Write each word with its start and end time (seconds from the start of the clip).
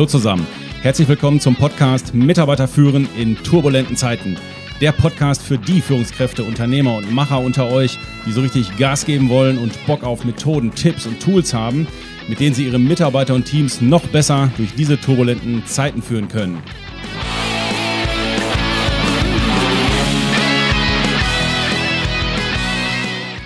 Hallo 0.00 0.08
zusammen. 0.08 0.46
Herzlich 0.80 1.08
willkommen 1.08 1.40
zum 1.40 1.56
Podcast 1.56 2.14
Mitarbeiter 2.14 2.66
führen 2.66 3.06
in 3.18 3.36
turbulenten 3.36 3.98
Zeiten. 3.98 4.38
Der 4.80 4.92
Podcast 4.92 5.42
für 5.42 5.58
die 5.58 5.82
Führungskräfte, 5.82 6.42
Unternehmer 6.42 6.96
und 6.96 7.12
Macher 7.12 7.38
unter 7.38 7.70
euch, 7.70 7.98
die 8.24 8.32
so 8.32 8.40
richtig 8.40 8.78
Gas 8.78 9.04
geben 9.04 9.28
wollen 9.28 9.58
und 9.58 9.74
Bock 9.86 10.02
auf 10.02 10.24
Methoden, 10.24 10.74
Tipps 10.74 11.04
und 11.04 11.20
Tools 11.20 11.52
haben, 11.52 11.86
mit 12.28 12.40
denen 12.40 12.54
sie 12.54 12.64
ihre 12.64 12.78
Mitarbeiter 12.78 13.34
und 13.34 13.44
Teams 13.44 13.82
noch 13.82 14.06
besser 14.06 14.50
durch 14.56 14.74
diese 14.74 14.98
turbulenten 14.98 15.66
Zeiten 15.66 16.00
führen 16.00 16.28
können. 16.28 16.62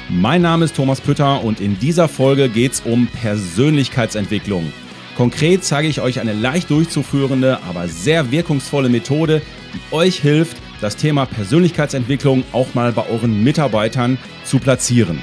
Mein 0.09 0.43
Name 0.43 0.67
ist 0.67 0.77
Thomas 0.77 1.01
Pütter 1.01 1.43
und 1.43 1.61
in 1.61 1.81
dieser 1.81 2.07
Folge 2.07 2.49
geht 2.49 2.75
es 2.75 2.81
um 2.83 3.09
Persönlichkeitsentwicklung. 3.09 4.73
Konkret 5.17 5.65
zeige 5.65 5.87
ich 5.87 6.01
euch 6.01 6.19
eine 6.19 6.33
leicht 6.33 6.71
durchzuführende, 6.71 7.61
aber 7.69 7.87
sehr 7.87 8.33
wirkungsvolle 8.33 8.89
Methode, 8.89 9.43
die 9.73 9.95
euch 9.95 10.21
hilft, 10.21 10.57
das 10.81 10.97
Thema 10.97 11.25
Persönlichkeitsentwicklung 11.25 12.43
auch 12.53 12.75
mal 12.75 12.91
bei 12.91 13.09
euren 13.09 13.45
Mitarbeitern 13.45 14.19
zu 14.45 14.59
platzieren. 14.59 15.21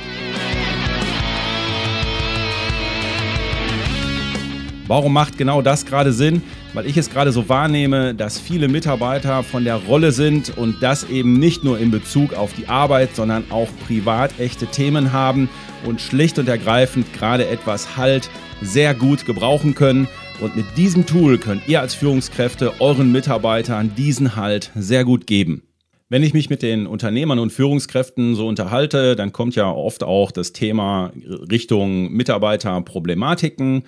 Warum 4.87 5.13
macht 5.13 5.37
genau 5.37 5.61
das 5.61 5.85
gerade 5.85 6.13
Sinn? 6.13 6.41
Weil 6.73 6.85
ich 6.85 6.95
es 6.95 7.09
gerade 7.09 7.33
so 7.33 7.49
wahrnehme, 7.49 8.15
dass 8.15 8.39
viele 8.39 8.70
Mitarbeiter 8.70 9.43
von 9.43 9.65
der 9.65 9.76
Rolle 9.76 10.13
sind 10.13 10.57
und 10.57 10.81
das 10.81 11.09
eben 11.09 11.33
nicht 11.33 11.65
nur 11.65 11.79
in 11.79 11.91
Bezug 11.91 12.33
auf 12.33 12.53
die 12.53 12.67
Arbeit, 12.67 13.13
sondern 13.15 13.43
auch 13.51 13.67
privat 13.87 14.39
echte 14.39 14.67
Themen 14.67 15.11
haben 15.11 15.49
und 15.85 15.99
schlicht 15.99 16.39
und 16.39 16.48
ergreifend 16.48 17.11
gerade 17.13 17.48
etwas 17.48 17.98
Halt 17.98 18.29
sehr 18.62 18.93
gut 18.93 19.26
gebrauchen 19.26 19.76
können. 19.76 20.07
Und 20.40 20.55
mit 20.55 20.65
diesem 20.77 21.05
Tool 21.05 21.37
könnt 21.37 21.67
ihr 21.67 21.81
als 21.81 21.95
Führungskräfte 21.95 22.79
euren 22.79 23.12
Mitarbeitern 23.12 23.93
diesen 23.95 24.35
Halt 24.35 24.71
sehr 24.76 25.04
gut 25.04 25.27
geben. 25.27 25.63
Wenn 26.09 26.23
ich 26.23 26.34
mich 26.34 26.49
mit 26.49 26.62
den 26.62 26.87
Unternehmern 26.87 27.39
und 27.39 27.54
Führungskräften 27.54 28.35
so 28.35 28.48
unterhalte, 28.48 29.15
dann 29.15 29.32
kommt 29.32 29.55
ja 29.55 29.71
oft 29.71 30.04
auch 30.04 30.32
das 30.32 30.51
Thema 30.51 31.13
Richtung 31.49 32.12
Mitarbeiterproblematiken. 32.12 33.84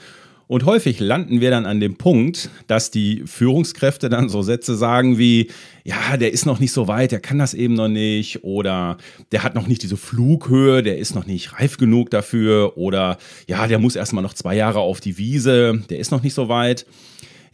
Und 0.53 0.65
häufig 0.65 0.99
landen 0.99 1.41
wir 1.41 1.49
dann 1.49 1.65
an 1.65 1.79
dem 1.79 1.95
Punkt, 1.95 2.51
dass 2.67 2.91
die 2.91 3.23
Führungskräfte 3.25 4.07
dann 4.07 4.29
so 4.29 4.43
Sätze 4.43 4.75
sagen 4.75 5.17
wie, 5.17 5.49
ja, 5.83 6.15
der 6.15 6.31
ist 6.31 6.45
noch 6.45 6.59
nicht 6.59 6.71
so 6.71 6.87
weit, 6.87 7.11
der 7.11 7.19
kann 7.21 7.39
das 7.39 7.55
eben 7.55 7.73
noch 7.73 7.87
nicht 7.87 8.43
oder 8.43 8.99
der 9.31 9.41
hat 9.41 9.55
noch 9.55 9.65
nicht 9.65 9.81
diese 9.81 9.97
Flughöhe, 9.97 10.83
der 10.83 10.99
ist 10.99 11.15
noch 11.15 11.25
nicht 11.25 11.53
reif 11.53 11.77
genug 11.77 12.11
dafür 12.11 12.77
oder 12.77 13.17
ja, 13.47 13.65
der 13.65 13.79
muss 13.79 13.95
erstmal 13.95 14.21
noch 14.21 14.35
zwei 14.35 14.55
Jahre 14.55 14.77
auf 14.77 14.99
die 15.01 15.17
Wiese, 15.17 15.81
der 15.89 15.97
ist 15.97 16.11
noch 16.11 16.21
nicht 16.21 16.35
so 16.35 16.49
weit. 16.49 16.85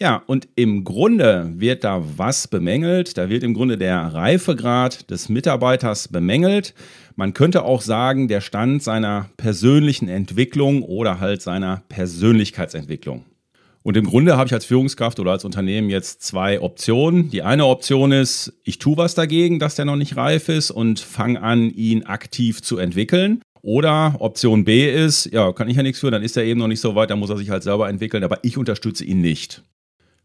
Ja, 0.01 0.23
und 0.27 0.47
im 0.55 0.85
Grunde 0.85 1.51
wird 1.57 1.83
da 1.83 2.01
was 2.15 2.47
bemängelt. 2.47 3.17
Da 3.17 3.29
wird 3.29 3.43
im 3.43 3.53
Grunde 3.53 3.77
der 3.77 3.99
Reifegrad 3.99 5.11
des 5.11 5.27
Mitarbeiters 5.27 6.07
bemängelt. 6.07 6.73
Man 7.17 7.33
könnte 7.33 7.63
auch 7.63 7.81
sagen, 7.81 8.29
der 8.29 8.39
Stand 8.39 8.81
seiner 8.81 9.29
persönlichen 9.35 10.07
Entwicklung 10.07 10.83
oder 10.83 11.19
halt 11.19 11.41
seiner 11.41 11.83
Persönlichkeitsentwicklung. 11.89 13.25
Und 13.83 13.97
im 13.97 14.05
Grunde 14.05 14.37
habe 14.37 14.47
ich 14.47 14.53
als 14.53 14.63
Führungskraft 14.63 15.19
oder 15.19 15.31
als 15.31 15.43
Unternehmen 15.43 15.89
jetzt 15.89 16.21
zwei 16.21 16.61
Optionen. 16.61 17.29
Die 17.29 17.41
eine 17.41 17.65
Option 17.65 18.13
ist, 18.13 18.53
ich 18.63 18.79
tue 18.79 18.95
was 18.95 19.15
dagegen, 19.15 19.59
dass 19.59 19.75
der 19.75 19.83
noch 19.83 19.97
nicht 19.97 20.15
reif 20.15 20.47
ist 20.47 20.71
und 20.71 21.01
fange 21.01 21.41
an, 21.41 21.71
ihn 21.71 22.03
aktiv 22.05 22.61
zu 22.61 22.77
entwickeln. 22.77 23.41
Oder 23.61 24.15
Option 24.19 24.63
B 24.63 24.89
ist, 24.89 25.25
ja, 25.33 25.51
kann 25.51 25.67
ich 25.67 25.75
ja 25.75 25.83
nichts 25.83 25.99
für, 25.99 26.11
dann 26.11 26.23
ist 26.23 26.37
er 26.37 26.45
eben 26.45 26.59
noch 26.59 26.67
nicht 26.67 26.79
so 26.79 26.95
weit, 26.95 27.09
dann 27.09 27.19
muss 27.19 27.29
er 27.29 27.37
sich 27.37 27.49
halt 27.49 27.63
selber 27.63 27.89
entwickeln, 27.89 28.23
aber 28.23 28.39
ich 28.43 28.57
unterstütze 28.57 29.03
ihn 29.03 29.19
nicht. 29.19 29.63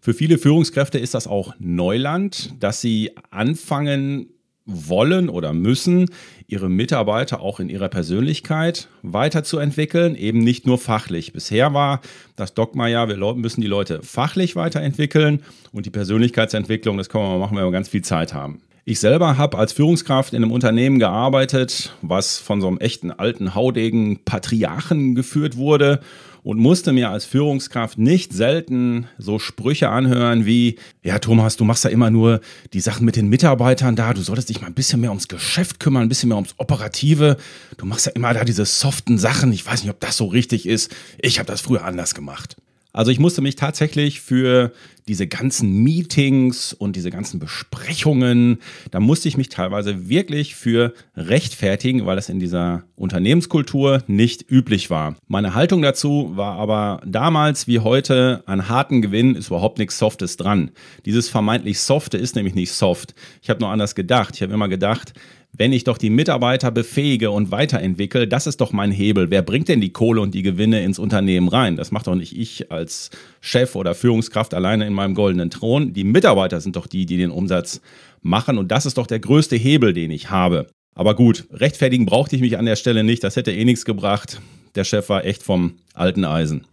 Für 0.04 0.12
viele 0.12 0.36
Führungskräfte 0.36 0.98
ist 0.98 1.14
das 1.14 1.26
auch 1.26 1.54
Neuland, 1.58 2.52
dass 2.60 2.82
sie 2.82 3.12
anfangen, 3.30 4.28
wollen 4.66 5.30
oder 5.30 5.54
müssen, 5.54 6.10
ihre 6.46 6.68
Mitarbeiter 6.68 7.40
auch 7.40 7.58
in 7.58 7.70
ihrer 7.70 7.88
Persönlichkeit 7.88 8.88
weiterzuentwickeln, 9.00 10.14
eben 10.14 10.40
nicht 10.40 10.66
nur 10.66 10.76
fachlich. 10.76 11.32
Bisher 11.32 11.72
war 11.72 12.02
das 12.36 12.52
Dogma 12.52 12.86
ja, 12.86 13.08
wir 13.08 13.16
müssen 13.34 13.62
die 13.62 13.66
Leute 13.66 14.02
fachlich 14.02 14.56
weiterentwickeln 14.56 15.42
und 15.72 15.86
die 15.86 15.90
Persönlichkeitsentwicklung, 15.90 16.98
das 16.98 17.08
können 17.08 17.24
wir 17.24 17.30
mal 17.30 17.38
machen, 17.38 17.56
wenn 17.56 17.64
wir 17.64 17.72
ganz 17.72 17.88
viel 17.88 18.02
Zeit 18.02 18.34
haben. 18.34 18.60
Ich 18.84 19.00
selber 19.00 19.38
habe 19.38 19.56
als 19.56 19.72
Führungskraft 19.72 20.34
in 20.34 20.42
einem 20.42 20.52
Unternehmen 20.52 20.98
gearbeitet, 20.98 21.94
was 22.02 22.36
von 22.36 22.60
so 22.60 22.68
einem 22.68 22.76
echten 22.76 23.10
alten 23.10 23.54
Haudegen 23.54 24.22
Patriarchen 24.26 25.14
geführt 25.14 25.56
wurde 25.56 26.00
und 26.44 26.58
musste 26.58 26.92
mir 26.92 27.10
als 27.10 27.24
Führungskraft 27.24 27.98
nicht 27.98 28.32
selten 28.32 29.08
so 29.18 29.38
Sprüche 29.40 29.88
anhören 29.88 30.46
wie, 30.46 30.76
ja 31.02 31.18
Thomas, 31.18 31.56
du 31.56 31.64
machst 31.64 31.84
ja 31.84 31.90
immer 31.90 32.10
nur 32.10 32.40
die 32.74 32.80
Sachen 32.80 33.06
mit 33.06 33.16
den 33.16 33.28
Mitarbeitern 33.28 33.96
da, 33.96 34.12
du 34.12 34.20
solltest 34.20 34.50
dich 34.50 34.60
mal 34.60 34.68
ein 34.68 34.74
bisschen 34.74 35.00
mehr 35.00 35.10
ums 35.10 35.26
Geschäft 35.26 35.80
kümmern, 35.80 36.02
ein 36.02 36.08
bisschen 36.08 36.28
mehr 36.28 36.36
ums 36.36 36.54
Operative, 36.58 37.38
du 37.78 37.86
machst 37.86 38.06
ja 38.06 38.12
immer 38.12 38.32
da 38.34 38.44
diese 38.44 38.66
soften 38.66 39.18
Sachen, 39.18 39.52
ich 39.52 39.66
weiß 39.66 39.82
nicht, 39.82 39.90
ob 39.90 40.00
das 40.00 40.18
so 40.18 40.26
richtig 40.26 40.66
ist, 40.66 40.94
ich 41.18 41.38
habe 41.38 41.46
das 41.46 41.62
früher 41.62 41.84
anders 41.84 42.14
gemacht. 42.14 42.56
Also 42.94 43.10
ich 43.10 43.18
musste 43.18 43.42
mich 43.42 43.56
tatsächlich 43.56 44.20
für 44.20 44.72
diese 45.08 45.26
ganzen 45.26 45.82
Meetings 45.82 46.72
und 46.72 46.94
diese 46.94 47.10
ganzen 47.10 47.40
Besprechungen, 47.40 48.58
da 48.92 49.00
musste 49.00 49.28
ich 49.28 49.36
mich 49.36 49.48
teilweise 49.48 50.08
wirklich 50.08 50.54
für 50.54 50.94
rechtfertigen, 51.16 52.06
weil 52.06 52.14
das 52.14 52.28
in 52.28 52.38
dieser 52.38 52.84
Unternehmenskultur 52.94 54.04
nicht 54.06 54.48
üblich 54.48 54.90
war. 54.90 55.16
Meine 55.26 55.54
Haltung 55.54 55.82
dazu 55.82 56.30
war 56.36 56.56
aber 56.56 57.00
damals 57.04 57.66
wie 57.66 57.80
heute, 57.80 58.44
an 58.46 58.68
harten 58.68 59.02
Gewinn 59.02 59.34
ist 59.34 59.48
überhaupt 59.48 59.78
nichts 59.78 59.98
Softes 59.98 60.36
dran. 60.36 60.70
Dieses 61.04 61.28
vermeintlich 61.28 61.80
Softe 61.80 62.16
ist 62.16 62.36
nämlich 62.36 62.54
nicht 62.54 62.72
soft. 62.72 63.16
Ich 63.42 63.50
habe 63.50 63.58
nur 63.60 63.70
anders 63.70 63.96
gedacht. 63.96 64.36
Ich 64.36 64.42
habe 64.42 64.54
immer 64.54 64.68
gedacht, 64.68 65.14
wenn 65.56 65.72
ich 65.72 65.84
doch 65.84 65.98
die 65.98 66.10
Mitarbeiter 66.10 66.70
befähige 66.70 67.30
und 67.30 67.50
weiterentwickle, 67.50 68.26
das 68.26 68.46
ist 68.46 68.60
doch 68.60 68.72
mein 68.72 68.90
Hebel. 68.90 69.30
Wer 69.30 69.42
bringt 69.42 69.68
denn 69.68 69.80
die 69.80 69.92
Kohle 69.92 70.20
und 70.20 70.34
die 70.34 70.42
Gewinne 70.42 70.82
ins 70.82 70.98
Unternehmen 70.98 71.48
rein? 71.48 71.76
Das 71.76 71.92
macht 71.92 72.08
doch 72.08 72.16
nicht 72.16 72.36
ich 72.36 72.72
als 72.72 73.10
Chef 73.40 73.76
oder 73.76 73.94
Führungskraft 73.94 74.52
alleine 74.52 74.86
in 74.86 74.92
meinem 74.92 75.14
goldenen 75.14 75.50
Thron. 75.50 75.92
Die 75.92 76.04
Mitarbeiter 76.04 76.60
sind 76.60 76.74
doch 76.74 76.88
die, 76.88 77.06
die 77.06 77.16
den 77.16 77.30
Umsatz 77.30 77.80
machen 78.20 78.58
und 78.58 78.72
das 78.72 78.84
ist 78.84 78.98
doch 78.98 79.06
der 79.06 79.20
größte 79.20 79.54
Hebel, 79.54 79.92
den 79.92 80.10
ich 80.10 80.30
habe. 80.30 80.66
Aber 80.96 81.14
gut, 81.14 81.46
rechtfertigen 81.52 82.06
brauchte 82.06 82.34
ich 82.34 82.42
mich 82.42 82.58
an 82.58 82.66
der 82.66 82.76
Stelle 82.76 83.04
nicht, 83.04 83.22
das 83.22 83.36
hätte 83.36 83.52
eh 83.52 83.64
nichts 83.64 83.84
gebracht. 83.84 84.40
Der 84.74 84.84
Chef 84.84 85.08
war 85.08 85.24
echt 85.24 85.42
vom 85.42 85.74
alten 85.92 86.24
Eisen. 86.24 86.66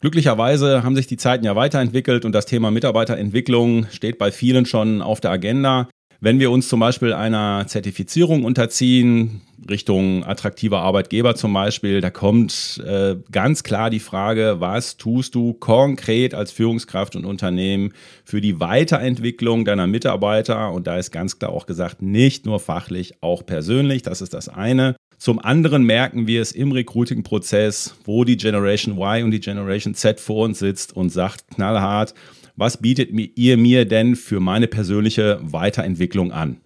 Glücklicherweise 0.00 0.84
haben 0.84 0.94
sich 0.94 1.08
die 1.08 1.16
Zeiten 1.16 1.44
ja 1.44 1.56
weiterentwickelt 1.56 2.24
und 2.24 2.30
das 2.30 2.46
Thema 2.46 2.70
Mitarbeiterentwicklung 2.70 3.86
steht 3.90 4.16
bei 4.16 4.30
vielen 4.30 4.64
schon 4.64 5.02
auf 5.02 5.20
der 5.20 5.32
Agenda. 5.32 5.88
Wenn 6.20 6.40
wir 6.40 6.50
uns 6.50 6.68
zum 6.68 6.80
Beispiel 6.80 7.12
einer 7.12 7.64
Zertifizierung 7.68 8.44
unterziehen, 8.44 9.40
Richtung 9.70 10.24
attraktiver 10.24 10.80
Arbeitgeber 10.80 11.36
zum 11.36 11.52
Beispiel, 11.52 12.00
da 12.00 12.10
kommt 12.10 12.82
äh, 12.84 13.14
ganz 13.30 13.62
klar 13.62 13.88
die 13.88 14.00
Frage, 14.00 14.56
was 14.58 14.96
tust 14.96 15.36
du 15.36 15.52
konkret 15.52 16.34
als 16.34 16.50
Führungskraft 16.50 17.14
und 17.14 17.24
Unternehmen 17.24 17.92
für 18.24 18.40
die 18.40 18.58
Weiterentwicklung 18.58 19.64
deiner 19.64 19.86
Mitarbeiter? 19.86 20.72
Und 20.72 20.88
da 20.88 20.96
ist 20.96 21.12
ganz 21.12 21.38
klar 21.38 21.52
auch 21.52 21.66
gesagt, 21.66 22.02
nicht 22.02 22.46
nur 22.46 22.58
fachlich, 22.58 23.14
auch 23.20 23.46
persönlich. 23.46 24.02
Das 24.02 24.20
ist 24.20 24.34
das 24.34 24.48
eine. 24.48 24.96
Zum 25.18 25.38
anderen 25.38 25.84
merken 25.84 26.26
wir 26.26 26.42
es 26.42 26.50
im 26.52 26.72
Recruiting-Prozess, 26.72 27.94
wo 28.04 28.24
die 28.24 28.36
Generation 28.36 28.96
Y 28.98 29.24
und 29.24 29.30
die 29.30 29.40
Generation 29.40 29.94
Z 29.94 30.18
vor 30.18 30.44
uns 30.44 30.58
sitzt 30.58 30.96
und 30.96 31.10
sagt 31.10 31.46
knallhart, 31.54 32.14
was 32.58 32.76
bietet 32.78 33.10
ihr 33.12 33.56
mir 33.56 33.84
denn 33.84 34.16
für 34.16 34.40
meine 34.40 34.66
persönliche 34.66 35.38
Weiterentwicklung 35.42 36.32
an? 36.32 36.60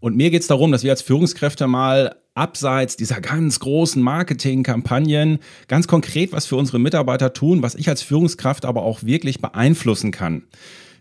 Und 0.00 0.16
mir 0.16 0.30
geht 0.30 0.40
es 0.40 0.46
darum, 0.46 0.72
dass 0.72 0.84
wir 0.84 0.90
als 0.90 1.02
Führungskräfte 1.02 1.66
mal 1.66 2.16
abseits 2.34 2.96
dieser 2.96 3.20
ganz 3.20 3.60
großen 3.60 4.00
Marketingkampagnen 4.00 5.40
ganz 5.66 5.86
konkret 5.86 6.32
was 6.32 6.46
für 6.46 6.56
unsere 6.56 6.78
Mitarbeiter 6.78 7.34
tun, 7.34 7.62
was 7.62 7.74
ich 7.74 7.90
als 7.90 8.00
Führungskraft 8.00 8.64
aber 8.64 8.84
auch 8.84 9.02
wirklich 9.02 9.40
beeinflussen 9.40 10.12
kann. 10.12 10.44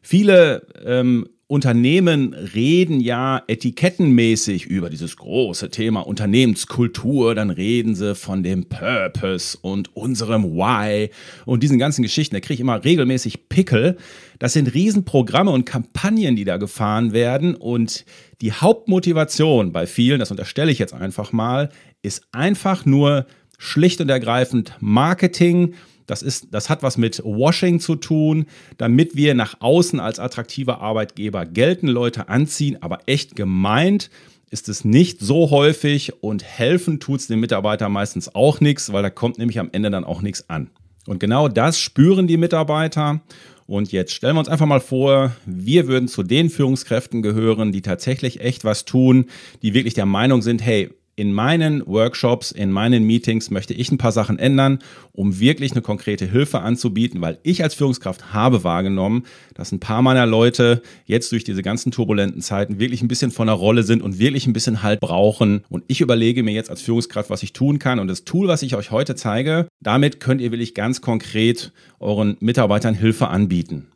Viele 0.01 0.67
ähm, 0.83 1.29
Unternehmen 1.49 2.33
reden 2.33 2.99
ja 2.99 3.41
etikettenmäßig 3.47 4.65
über 4.65 4.89
dieses 4.89 5.15
große 5.15 5.69
Thema 5.69 6.01
Unternehmenskultur, 6.01 7.35
dann 7.35 7.49
reden 7.49 7.95
sie 7.95 8.15
von 8.15 8.43
dem 8.43 8.65
Purpose 8.65 9.57
und 9.61 9.95
unserem 9.95 10.43
Why 10.43 11.09
und 11.45 11.63
diesen 11.63 11.79
ganzen 11.79 12.01
Geschichten. 12.01 12.35
Da 12.35 12.41
kriege 12.41 12.55
ich 12.55 12.59
immer 12.59 12.83
regelmäßig 12.83 13.47
Pickel. 13.47 13.95
Das 14.39 14.51
sind 14.51 14.73
Riesenprogramme 14.73 15.51
und 15.51 15.65
Kampagnen, 15.65 16.35
die 16.35 16.43
da 16.43 16.57
gefahren 16.57 17.13
werden 17.13 17.55
und 17.55 18.03
die 18.41 18.51
Hauptmotivation 18.51 19.71
bei 19.71 19.87
vielen, 19.87 20.19
das 20.19 20.31
unterstelle 20.31 20.71
ich 20.71 20.79
jetzt 20.79 20.93
einfach 20.93 21.31
mal, 21.31 21.69
ist 22.01 22.27
einfach 22.33 22.85
nur 22.85 23.25
schlicht 23.57 24.01
und 24.01 24.09
ergreifend 24.09 24.75
Marketing 24.81 25.75
das, 26.07 26.23
ist, 26.23 26.47
das 26.51 26.69
hat 26.69 26.83
was 26.83 26.97
mit 26.97 27.21
Washing 27.23 27.79
zu 27.79 27.95
tun, 27.95 28.45
damit 28.77 29.15
wir 29.15 29.35
nach 29.35 29.57
außen 29.59 29.99
als 29.99 30.19
attraktiver 30.19 30.81
Arbeitgeber 30.81 31.45
gelten, 31.45 31.87
Leute 31.87 32.29
anziehen, 32.29 32.81
aber 32.81 32.99
echt 33.05 33.35
gemeint 33.35 34.09
ist 34.49 34.69
es 34.69 34.85
nicht 34.85 35.19
so 35.19 35.51
häufig 35.51 36.23
und 36.23 36.43
helfen 36.43 36.99
tut 36.99 37.19
es 37.19 37.27
dem 37.27 37.41
Mitarbeiter 37.41 37.89
meistens 37.89 38.33
auch 38.33 38.61
nichts, 38.61 38.93
weil 38.93 39.03
da 39.03 39.09
kommt 39.09 39.37
nämlich 39.37 39.59
am 39.59 39.69
Ende 39.71 39.91
dann 39.91 40.05
auch 40.05 40.21
nichts 40.21 40.49
an. 40.49 40.69
Und 41.05 41.19
genau 41.19 41.47
das 41.47 41.79
spüren 41.79 42.27
die 42.27 42.37
Mitarbeiter. 42.37 43.21
Und 43.65 43.91
jetzt 43.91 44.13
stellen 44.13 44.35
wir 44.35 44.39
uns 44.39 44.47
einfach 44.47 44.65
mal 44.65 44.79
vor, 44.79 45.35
wir 45.45 45.87
würden 45.87 46.07
zu 46.07 46.23
den 46.23 46.49
Führungskräften 46.49 47.21
gehören, 47.21 47.73
die 47.73 47.81
tatsächlich 47.81 48.39
echt 48.39 48.63
was 48.63 48.85
tun, 48.85 49.25
die 49.61 49.73
wirklich 49.73 49.93
der 49.93 50.05
Meinung 50.05 50.41
sind, 50.41 50.61
hey, 50.61 50.89
in 51.17 51.33
meinen 51.33 51.85
Workshops, 51.87 52.51
in 52.51 52.71
meinen 52.71 53.03
Meetings 53.03 53.49
möchte 53.49 53.73
ich 53.73 53.91
ein 53.91 53.97
paar 53.97 54.11
Sachen 54.11 54.37
ändern, 54.37 54.79
um 55.13 55.39
wirklich 55.39 55.71
eine 55.71 55.81
konkrete 55.81 56.25
Hilfe 56.25 56.59
anzubieten, 56.59 57.21
weil 57.21 57.39
ich 57.41 57.63
als 57.63 57.73
Führungskraft 57.73 58.33
habe 58.33 58.63
wahrgenommen, 58.63 59.25
dass 59.55 59.71
ein 59.71 59.79
paar 59.79 60.03
meiner 60.03 60.27
Leute 60.27 60.83
jetzt 61.05 61.31
durch 61.31 61.43
diese 61.43 61.63
ganzen 61.63 61.91
turbulenten 61.91 62.41
Zeiten 62.41 62.79
wirklich 62.79 63.01
ein 63.01 63.07
bisschen 63.07 63.31
von 63.31 63.47
der 63.47 63.55
Rolle 63.55 63.81
sind 63.81 64.03
und 64.03 64.19
wirklich 64.19 64.45
ein 64.45 64.53
bisschen 64.53 64.83
Halt 64.83 64.99
brauchen. 64.99 65.63
Und 65.69 65.83
ich 65.87 66.01
überlege 66.01 66.43
mir 66.43 66.51
jetzt 66.51 66.69
als 66.69 66.83
Führungskraft, 66.83 67.31
was 67.31 67.41
ich 67.41 67.51
tun 67.51 67.79
kann. 67.79 67.97
Und 67.97 68.07
das 68.07 68.23
Tool, 68.23 68.47
was 68.47 68.61
ich 68.61 68.75
euch 68.75 68.91
heute 68.91 69.15
zeige, 69.15 69.67
damit 69.81 70.19
könnt 70.19 70.39
ihr 70.39 70.51
wirklich 70.51 70.75
ganz 70.75 71.01
konkret 71.01 71.73
euren 71.99 72.37
Mitarbeitern 72.41 72.93
Hilfe 72.93 73.29
anbieten. 73.29 73.87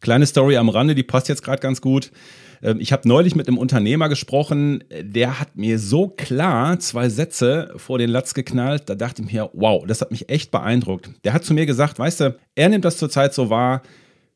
Kleine 0.00 0.24
Story 0.24 0.56
am 0.56 0.70
Rande, 0.70 0.94
die 0.94 1.02
passt 1.02 1.28
jetzt 1.28 1.44
gerade 1.44 1.60
ganz 1.60 1.82
gut. 1.82 2.10
Ähm, 2.62 2.80
ich 2.80 2.92
habe 2.92 3.08
neulich 3.08 3.34
mit 3.34 3.48
einem 3.48 3.58
Unternehmer 3.58 4.08
gesprochen, 4.08 4.84
der 5.02 5.40
hat 5.40 5.56
mir 5.56 5.78
so 5.78 6.08
klar 6.08 6.78
zwei 6.78 7.08
Sätze 7.08 7.72
vor 7.76 7.98
den 7.98 8.10
Latz 8.10 8.34
geknallt. 8.34 8.84
Da 8.86 8.94
dachte 8.94 9.22
ich 9.22 9.32
mir, 9.32 9.50
wow, 9.52 9.84
das 9.86 10.00
hat 10.00 10.10
mich 10.10 10.28
echt 10.28 10.50
beeindruckt. 10.50 11.10
Der 11.24 11.32
hat 11.32 11.44
zu 11.44 11.54
mir 11.54 11.66
gesagt, 11.66 11.98
weißt 11.98 12.20
du, 12.20 12.36
er 12.54 12.68
nimmt 12.68 12.84
das 12.84 12.96
zurzeit 12.96 13.34
so 13.34 13.50
wahr, 13.50 13.82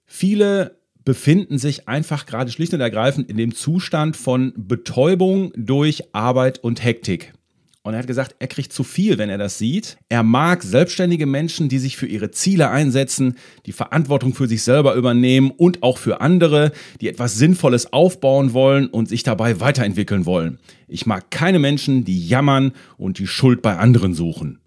viele 0.04 0.76
befinden 1.04 1.56
sich 1.56 1.88
einfach 1.88 2.26
gerade 2.26 2.50
schlicht 2.50 2.74
und 2.74 2.80
ergreifend 2.80 3.30
in 3.30 3.36
dem 3.36 3.54
Zustand 3.54 4.16
von 4.16 4.52
Betäubung 4.56 5.52
durch 5.56 6.12
Arbeit 6.12 6.58
und 6.58 6.82
Hektik. 6.82 7.32
Und 7.86 7.94
er 7.94 8.00
hat 8.00 8.08
gesagt, 8.08 8.34
er 8.40 8.48
kriegt 8.48 8.72
zu 8.72 8.82
viel, 8.82 9.16
wenn 9.16 9.30
er 9.30 9.38
das 9.38 9.58
sieht. 9.58 9.96
Er 10.08 10.24
mag 10.24 10.64
selbstständige 10.64 11.24
Menschen, 11.24 11.68
die 11.68 11.78
sich 11.78 11.96
für 11.96 12.08
ihre 12.08 12.32
Ziele 12.32 12.68
einsetzen, 12.68 13.36
die 13.64 13.70
Verantwortung 13.70 14.34
für 14.34 14.48
sich 14.48 14.64
selber 14.64 14.96
übernehmen 14.96 15.52
und 15.52 15.84
auch 15.84 15.96
für 15.96 16.20
andere, 16.20 16.72
die 17.00 17.08
etwas 17.08 17.36
Sinnvolles 17.36 17.92
aufbauen 17.92 18.54
wollen 18.54 18.88
und 18.88 19.08
sich 19.08 19.22
dabei 19.22 19.60
weiterentwickeln 19.60 20.26
wollen. 20.26 20.58
Ich 20.88 21.06
mag 21.06 21.30
keine 21.30 21.60
Menschen, 21.60 22.04
die 22.04 22.26
jammern 22.26 22.72
und 22.96 23.20
die 23.20 23.28
Schuld 23.28 23.62
bei 23.62 23.76
anderen 23.76 24.14
suchen. 24.14 24.58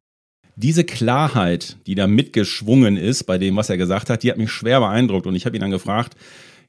Diese 0.55 0.85
Klarheit, 0.85 1.75
die 1.87 1.95
da 1.95 2.07
mitgeschwungen 2.07 2.95
ist 2.95 3.25
bei 3.25 3.37
dem, 3.37 3.57
was 3.57 3.69
er 3.69 3.75
gesagt 3.75 4.09
hat, 4.09 4.23
die 4.23 4.31
hat 4.31 4.37
mich 4.37 4.51
schwer 4.51 4.79
beeindruckt. 4.79 5.27
Und 5.27 5.35
ich 5.35 5.45
habe 5.45 5.57
ihn 5.57 5.61
dann 5.61 5.71
gefragt, 5.71 6.15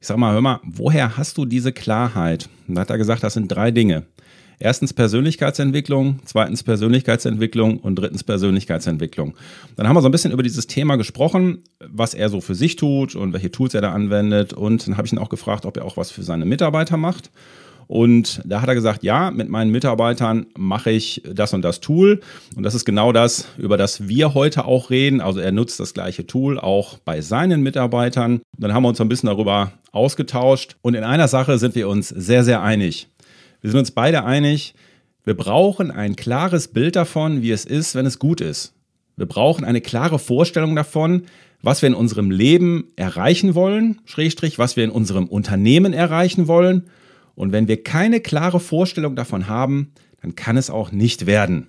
ich 0.00 0.08
sag 0.08 0.16
mal, 0.16 0.32
hör 0.32 0.40
mal, 0.40 0.58
woher 0.64 1.16
hast 1.16 1.38
du 1.38 1.44
diese 1.44 1.72
Klarheit? 1.72 2.48
Und 2.66 2.74
da 2.74 2.80
hat 2.80 2.90
er 2.90 2.98
gesagt, 2.98 3.22
das 3.22 3.34
sind 3.34 3.46
drei 3.46 3.70
Dinge. 3.70 4.06
Erstens 4.62 4.92
Persönlichkeitsentwicklung, 4.92 6.20
zweitens 6.26 6.62
Persönlichkeitsentwicklung 6.62 7.78
und 7.78 7.96
drittens 7.96 8.22
Persönlichkeitsentwicklung. 8.24 9.34
Dann 9.76 9.88
haben 9.88 9.96
wir 9.96 10.02
so 10.02 10.08
ein 10.08 10.12
bisschen 10.12 10.32
über 10.32 10.42
dieses 10.42 10.66
Thema 10.66 10.96
gesprochen, 10.96 11.64
was 11.78 12.12
er 12.12 12.28
so 12.28 12.42
für 12.42 12.54
sich 12.54 12.76
tut 12.76 13.16
und 13.16 13.32
welche 13.32 13.50
Tools 13.50 13.72
er 13.72 13.80
da 13.80 13.92
anwendet. 13.92 14.52
Und 14.52 14.86
dann 14.86 14.98
habe 14.98 15.06
ich 15.06 15.14
ihn 15.14 15.18
auch 15.18 15.30
gefragt, 15.30 15.64
ob 15.64 15.78
er 15.78 15.86
auch 15.86 15.96
was 15.96 16.10
für 16.10 16.22
seine 16.22 16.44
Mitarbeiter 16.44 16.98
macht. 16.98 17.30
Und 17.86 18.42
da 18.44 18.60
hat 18.60 18.68
er 18.68 18.74
gesagt, 18.74 19.02
ja, 19.02 19.30
mit 19.30 19.48
meinen 19.48 19.72
Mitarbeitern 19.72 20.46
mache 20.56 20.90
ich 20.90 21.22
das 21.24 21.54
und 21.54 21.62
das 21.62 21.80
Tool. 21.80 22.20
Und 22.54 22.62
das 22.62 22.74
ist 22.74 22.84
genau 22.84 23.12
das, 23.12 23.48
über 23.56 23.78
das 23.78 24.08
wir 24.08 24.34
heute 24.34 24.66
auch 24.66 24.90
reden. 24.90 25.22
Also 25.22 25.40
er 25.40 25.52
nutzt 25.52 25.80
das 25.80 25.94
gleiche 25.94 26.26
Tool 26.26 26.60
auch 26.60 26.98
bei 26.98 27.22
seinen 27.22 27.62
Mitarbeitern. 27.62 28.42
Dann 28.58 28.74
haben 28.74 28.84
wir 28.84 28.90
uns 28.90 28.98
so 28.98 29.04
ein 29.04 29.08
bisschen 29.08 29.28
darüber 29.28 29.72
ausgetauscht. 29.90 30.76
Und 30.82 30.94
in 30.94 31.02
einer 31.02 31.26
Sache 31.28 31.58
sind 31.58 31.74
wir 31.74 31.88
uns 31.88 32.10
sehr, 32.10 32.44
sehr 32.44 32.62
einig. 32.62 33.08
Wir 33.60 33.70
sind 33.70 33.80
uns 33.80 33.90
beide 33.90 34.24
einig, 34.24 34.74
wir 35.24 35.34
brauchen 35.34 35.90
ein 35.90 36.16
klares 36.16 36.68
Bild 36.68 36.96
davon, 36.96 37.42
wie 37.42 37.50
es 37.50 37.64
ist, 37.64 37.94
wenn 37.94 38.06
es 38.06 38.18
gut 38.18 38.40
ist. 38.40 38.74
Wir 39.16 39.26
brauchen 39.26 39.64
eine 39.64 39.82
klare 39.82 40.18
Vorstellung 40.18 40.74
davon, 40.74 41.24
was 41.62 41.82
wir 41.82 41.88
in 41.88 41.94
unserem 41.94 42.30
Leben 42.30 42.88
erreichen 42.96 43.54
wollen, 43.54 44.00
Schrägstrich, 44.06 44.58
was 44.58 44.76
wir 44.76 44.84
in 44.84 44.90
unserem 44.90 45.26
Unternehmen 45.26 45.92
erreichen 45.92 46.48
wollen. 46.48 46.86
Und 47.34 47.52
wenn 47.52 47.68
wir 47.68 47.82
keine 47.82 48.20
klare 48.20 48.60
Vorstellung 48.60 49.14
davon 49.14 49.46
haben, 49.46 49.92
dann 50.22 50.36
kann 50.36 50.56
es 50.56 50.70
auch 50.70 50.90
nicht 50.90 51.26
werden. 51.26 51.68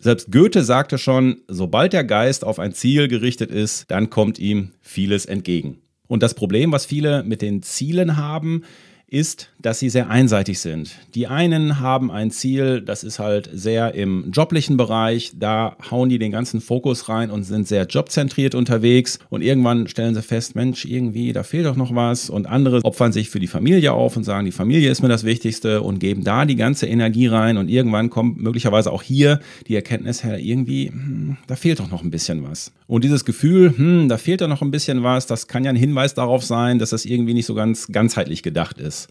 Selbst 0.00 0.32
Goethe 0.32 0.64
sagte 0.64 0.98
schon, 0.98 1.36
sobald 1.46 1.92
der 1.92 2.02
Geist 2.02 2.44
auf 2.44 2.58
ein 2.58 2.72
Ziel 2.72 3.06
gerichtet 3.06 3.52
ist, 3.52 3.88
dann 3.90 4.10
kommt 4.10 4.40
ihm 4.40 4.72
vieles 4.80 5.26
entgegen. 5.26 5.78
Und 6.08 6.24
das 6.24 6.34
Problem, 6.34 6.72
was 6.72 6.86
viele 6.86 7.22
mit 7.22 7.42
den 7.42 7.62
Zielen 7.62 8.16
haben, 8.16 8.62
ist, 9.08 9.50
dass 9.60 9.78
sie 9.78 9.88
sehr 9.88 10.10
einseitig 10.10 10.58
sind. 10.58 10.96
Die 11.14 11.28
einen 11.28 11.78
haben 11.78 12.10
ein 12.10 12.32
Ziel, 12.32 12.80
das 12.80 13.04
ist 13.04 13.20
halt 13.20 13.48
sehr 13.52 13.94
im 13.94 14.32
joblichen 14.32 14.76
Bereich, 14.76 15.32
da 15.38 15.76
hauen 15.92 16.08
die 16.08 16.18
den 16.18 16.32
ganzen 16.32 16.60
Fokus 16.60 17.08
rein 17.08 17.30
und 17.30 17.44
sind 17.44 17.68
sehr 17.68 17.84
jobzentriert 17.86 18.56
unterwegs. 18.56 19.20
Und 19.30 19.42
irgendwann 19.42 19.86
stellen 19.86 20.16
sie 20.16 20.22
fest, 20.22 20.56
Mensch, 20.56 20.84
irgendwie, 20.86 21.32
da 21.32 21.44
fehlt 21.44 21.66
doch 21.66 21.76
noch 21.76 21.94
was. 21.94 22.30
Und 22.30 22.46
andere 22.46 22.80
opfern 22.82 23.12
sich 23.12 23.30
für 23.30 23.38
die 23.38 23.46
Familie 23.46 23.92
auf 23.92 24.16
und 24.16 24.24
sagen, 24.24 24.44
die 24.44 24.52
Familie 24.52 24.90
ist 24.90 25.02
mir 25.02 25.08
das 25.08 25.22
Wichtigste 25.22 25.82
und 25.82 26.00
geben 26.00 26.24
da 26.24 26.44
die 26.44 26.56
ganze 26.56 26.86
Energie 26.86 27.28
rein. 27.28 27.58
Und 27.58 27.68
irgendwann 27.68 28.10
kommt 28.10 28.40
möglicherweise 28.40 28.90
auch 28.90 29.04
hier 29.04 29.38
die 29.68 29.76
Erkenntnis 29.76 30.24
her, 30.24 30.40
irgendwie, 30.40 30.88
hm, 30.88 31.36
da 31.46 31.54
fehlt 31.54 31.78
doch 31.78 31.90
noch 31.90 32.02
ein 32.02 32.10
bisschen 32.10 32.42
was. 32.42 32.72
Und 32.88 33.04
dieses 33.04 33.24
Gefühl, 33.24 33.72
hm, 33.76 34.08
da 34.08 34.18
fehlt 34.18 34.40
doch 34.40 34.48
noch 34.48 34.62
ein 34.62 34.72
bisschen 34.72 35.04
was, 35.04 35.26
das 35.26 35.46
kann 35.46 35.62
ja 35.62 35.70
ein 35.70 35.76
Hinweis 35.76 36.14
darauf 36.14 36.44
sein, 36.44 36.80
dass 36.80 36.90
das 36.90 37.04
irgendwie 37.04 37.34
nicht 37.34 37.46
so 37.46 37.54
ganz 37.54 37.86
ganzheitlich 37.88 38.42
gedacht 38.42 38.78
ist 38.78 38.95
ist. 39.04 39.08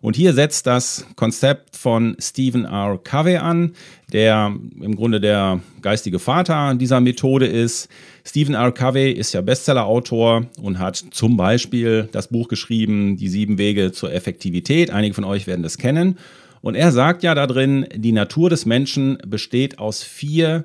Und 0.00 0.14
hier 0.14 0.32
setzt 0.32 0.66
das 0.66 1.06
Konzept 1.16 1.76
von 1.76 2.16
Stephen 2.20 2.64
R. 2.64 3.00
Covey 3.02 3.36
an, 3.36 3.72
der 4.12 4.54
im 4.80 4.94
Grunde 4.94 5.20
der 5.20 5.60
geistige 5.82 6.18
Vater 6.18 6.74
dieser 6.76 7.00
Methode 7.00 7.46
ist. 7.46 7.88
Stephen 8.24 8.54
R. 8.54 8.70
Covey 8.70 9.10
ist 9.10 9.32
ja 9.32 9.40
Bestsellerautor 9.40 10.46
und 10.62 10.78
hat 10.78 10.96
zum 11.10 11.36
Beispiel 11.36 12.08
das 12.12 12.28
Buch 12.28 12.48
geschrieben, 12.48 13.16
Die 13.16 13.28
sieben 13.28 13.58
Wege 13.58 13.90
zur 13.92 14.12
Effektivität. 14.12 14.90
Einige 14.90 15.14
von 15.14 15.24
euch 15.24 15.46
werden 15.46 15.62
das 15.62 15.78
kennen. 15.78 16.18
Und 16.60 16.74
er 16.74 16.92
sagt 16.92 17.22
ja 17.22 17.34
da 17.34 17.46
drin, 17.46 17.86
die 17.94 18.12
Natur 18.12 18.50
des 18.50 18.66
Menschen 18.66 19.18
besteht 19.26 19.78
aus 19.78 20.02
vier 20.02 20.64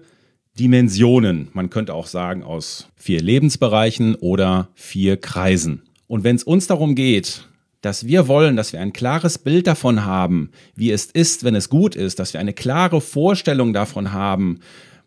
Dimensionen. 0.59 1.49
Man 1.53 1.71
könnte 1.71 1.95
auch 1.95 2.07
sagen 2.07 2.43
aus 2.43 2.87
vier 2.95 3.21
Lebensbereichen 3.21 4.15
oder 4.15 4.69
vier 4.75 5.17
Kreisen. 5.17 5.83
Und 6.07 6.23
wenn 6.23 6.35
es 6.35 6.43
uns 6.43 6.67
darum 6.67 6.93
geht, 6.93 7.47
dass 7.83 8.07
wir 8.07 8.29
wollen, 8.29 8.55
dass 8.55 8.71
wir 8.71 8.79
ein 8.79 8.93
klares 8.93 9.37
Bild 9.37 9.67
davon 9.67 10.05
haben, 10.05 10.51
wie 10.73 10.89
es 10.91 11.05
ist, 11.05 11.43
wenn 11.43 11.53
es 11.53 11.69
gut 11.69 11.95
ist, 11.95 12.17
dass 12.17 12.33
wir 12.33 12.39
eine 12.39 12.53
klare 12.53 13.01
Vorstellung 13.01 13.73
davon 13.73 14.13
haben, 14.13 14.61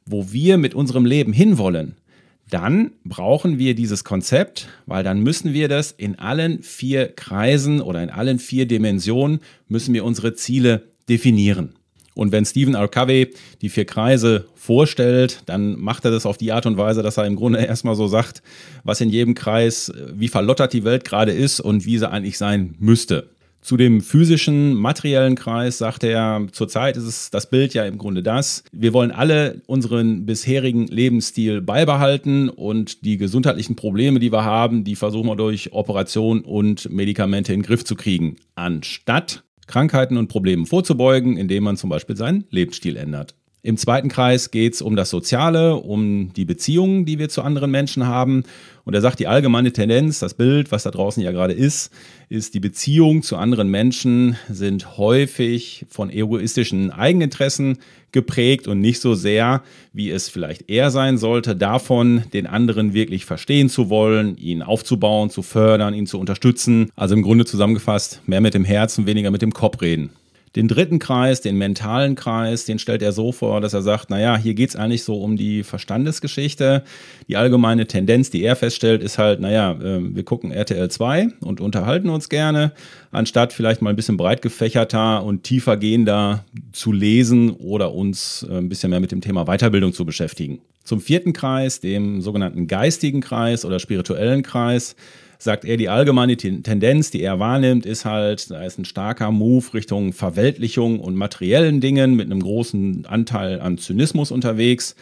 wo 0.05 0.31
wir 0.31 0.59
mit 0.59 0.75
unserem 0.75 1.07
Leben 1.07 1.33
hinwollen, 1.33 1.97
dann 2.51 2.93
brauchen 3.03 3.59
wir 3.59 3.75
dieses 3.75 4.05
Konzept, 4.05 4.69
weil 4.85 5.03
dann 5.03 5.21
müssen 5.23 5.55
wir 5.55 5.69
das 5.69 5.91
in 5.91 6.19
allen 6.19 6.63
vier 6.63 7.09
Kreisen 7.09 7.81
oder 7.81 8.03
in 8.03 8.11
allen 8.11 8.39
vier 8.39 8.67
Dimensionen 8.67 9.41
müssen 9.69 9.95
wir 9.95 10.05
unsere 10.05 10.35
Ziele 10.35 10.83
definieren. 11.09 11.76
Und 12.17 12.33
wenn 12.33 12.47
Stephen 12.47 12.75
R. 12.75 12.89
Covey 12.89 13.35
die 13.61 13.69
vier 13.69 13.85
Kreise 13.85 14.47
vorstellt, 14.55 15.43
dann 15.45 15.79
macht 15.79 16.07
er 16.07 16.11
das 16.11 16.25
auf 16.25 16.39
die 16.39 16.51
Art 16.51 16.65
und 16.65 16.79
Weise, 16.79 17.03
dass 17.03 17.19
er 17.19 17.27
im 17.27 17.37
Grunde 17.37 17.61
erstmal 17.61 17.95
so 17.95 18.09
sagt, 18.09 18.43
was 18.85 19.03
in 19.03 19.11
jedem 19.11 19.35
Kreis, 19.35 19.93
wie 20.15 20.29
verlottert 20.29 20.73
die 20.73 20.85
Welt 20.85 21.05
gerade 21.05 21.33
ist 21.33 21.61
und 21.61 21.85
wie 21.85 21.99
sie 21.99 22.11
eigentlich 22.11 22.39
sein 22.39 22.75
müsste. 22.79 23.29
Zu 23.61 23.77
dem 23.77 24.01
physischen, 24.01 24.75
materiellen 24.75 25.35
Kreis 25.35 25.77
sagt 25.77 26.05
er, 26.05 26.47
zurzeit 26.53 26.97
ist 26.97 27.05
es 27.05 27.31
das 27.31 27.51
Bild 27.51 27.75
ja 27.75 27.85
im 27.85 27.99
Grunde 27.99 28.23
das. 28.23 28.63
Wir 28.73 28.93
wollen 28.93 29.11
alle 29.11 29.61
unseren 29.67 30.25
bisherigen 30.25 30.87
Lebensstil 30.87 31.61
beibehalten 31.61 32.49
und 32.49 33.05
die 33.05 33.19
gesundheitlichen 33.19 33.77
Probleme, 33.77 34.21
die 34.21 34.33
wir 34.33 34.45
haben, 34.45 34.85
die 34.85 34.95
versuchen 34.95 35.27
wir 35.27 35.37
durch 35.37 35.73
Operation 35.73 36.43
und 36.43 36.89
Medikamente 36.91 37.53
in 37.53 37.61
den 37.61 37.67
Griff 37.67 37.85
zu 37.85 37.97
kriegen. 37.97 38.37
Anstatt 38.55 39.43
Krankheiten 39.67 40.17
und 40.17 40.29
Problemen 40.29 40.67
vorzubeugen, 40.67 41.37
indem 41.37 41.65
man 41.65 41.77
zum 41.77 41.91
Beispiel 41.91 42.17
seinen 42.17 42.45
Lebensstil 42.51 42.97
ändert. 42.97 43.35
Im 43.67 43.77
zweiten 43.77 44.09
Kreis 44.09 44.53
geht 44.53 44.75
es 44.75 44.81
um 44.81 44.95
das 44.95 45.11
Soziale, 45.11 45.75
um 45.75 46.33
die 46.35 46.45
Beziehungen, 46.45 47.05
die 47.05 47.19
wir 47.19 47.29
zu 47.29 47.43
anderen 47.43 47.73
Menschen 47.73 48.07
haben. 48.07 48.45
Und 48.85 48.95
er 48.95 49.01
sagt, 49.01 49.19
die 49.19 49.27
allgemeine 49.27 49.73
Tendenz, 49.73 50.21
das 50.21 50.35
Bild, 50.35 50.71
was 50.71 50.85
da 50.85 50.93
draußen 50.93 51.21
ja 51.21 51.33
gerade 51.33 51.53
ist, 51.53 51.91
ist, 52.29 52.55
die 52.55 52.61
Beziehungen 52.61 53.23
zu 53.23 53.37
anderen 53.37 53.69
Menschen 53.69 54.37
sind 54.49 54.99
häufig 54.99 55.85
von 55.89 56.11
egoistischen 56.11 56.93
Eigeninteressen 56.93 57.79
geprägt 58.13 58.69
und 58.69 58.81
nicht 58.81 59.01
so 59.01 59.17
sehr, 59.17 59.65
wie 59.93 60.13
es 60.13 60.29
vielleicht 60.29 60.71
eher 60.71 60.93
sein 60.93 61.19
sollte, 61.19 61.57
davon, 61.57 62.23
den 62.33 62.47
anderen 62.47 62.95
wirklich 62.95 63.25
verstehen 63.25 63.69
zu 63.69 63.91
wollen, 63.91 64.37
ihn 64.37 64.63
aufzubauen, 64.63 65.29
zu 65.29 65.43
fördern, 65.43 65.93
ihn 65.93 66.07
zu 66.07 66.21
unterstützen. 66.21 66.93
Also 66.95 67.17
im 67.17 67.23
Grunde 67.23 67.47
zusammengefasst, 67.47 68.21
mehr 68.27 68.41
mit 68.41 68.55
dem 68.55 68.65
Herzen, 68.65 69.07
weniger 69.07 69.33
mit 69.33 69.43
dem 69.43 69.53
Kopf 69.53 69.83
reden. 69.83 70.11
Den 70.57 70.69
dritten 70.69 70.99
Kreis, 70.99 71.43
den 71.43 71.59
mentalen 71.59 72.15
Kreis, 72.15 72.65
den 72.65 72.79
stellt 72.79 73.03
er 73.03 73.13
so 73.13 73.31
vor, 73.31 73.61
dass 73.61 73.75
er 73.75 73.83
sagt, 73.83 74.09
naja, 74.09 74.39
hier 74.39 74.55
geht 74.55 74.71
es 74.71 74.77
eigentlich 74.77 75.05
so 75.05 75.21
um 75.21 75.37
die 75.37 75.63
Verstandesgeschichte. 75.63 76.83
Die 77.29 77.37
allgemeine 77.37 77.87
Tendenz, 77.87 78.31
die 78.31 78.43
er 78.43 78.57
feststellt, 78.57 79.03
ist 79.03 79.19
halt, 79.19 79.39
naja, 79.39 79.73
äh, 79.73 80.15
wir 80.15 80.25
gucken 80.25 80.53
RTL 80.53 80.89
2 80.91 81.29
und 81.41 81.61
unterhalten 81.61 82.09
uns 82.09 82.31
gerne, 82.31 82.73
anstatt 83.11 83.53
vielleicht 83.53 83.83
mal 83.83 83.91
ein 83.91 83.97
bisschen 83.97 84.17
breit 84.17 84.41
gefächerter 84.41 85.23
und 85.23 85.43
tiefer 85.43 85.77
gehender 85.77 86.47
zu 86.73 86.91
lesen 86.91 87.51
oder 87.51 87.93
uns 87.93 88.47
äh, 88.49 88.57
ein 88.57 88.71
bisschen 88.71 88.89
mehr 88.89 89.01
mit 89.01 89.13
dem 89.13 89.21
Thema 89.21 89.45
Weiterbildung 89.45 89.93
zu 89.93 90.07
beschäftigen. 90.07 90.61
Zum 90.85 91.01
vierten 91.01 91.35
Kreis, 91.35 91.81
dem 91.81 92.23
sogenannten 92.23 92.67
geistigen 92.67 93.21
Kreis 93.21 93.67
oder 93.67 93.79
spirituellen 93.79 94.43
Kreis, 94.43 94.97
sagt 95.39 95.65
er, 95.65 95.77
die 95.77 95.89
allgemeine 95.89 96.37
Tendenz, 96.37 97.11
die 97.11 97.23
er 97.23 97.39
wahrnimmt, 97.39 97.87
ist 97.87 98.05
halt, 98.05 98.51
da 98.51 98.63
ist 98.65 98.79
ein 98.79 98.85
starker 98.85 99.31
Move 99.31 99.75
Richtung 99.75 100.13
Verweltlichung 100.13 101.01
und 101.01 101.17
materiellen 101.17 101.81
Dingen 101.81 102.15
mit 102.15 102.27
einem 102.27 102.41
großen 102.41 103.07
Anteil 103.07 103.61
an 103.61 103.79
Zynismus 103.79 104.31
unterwegs. 104.31 104.97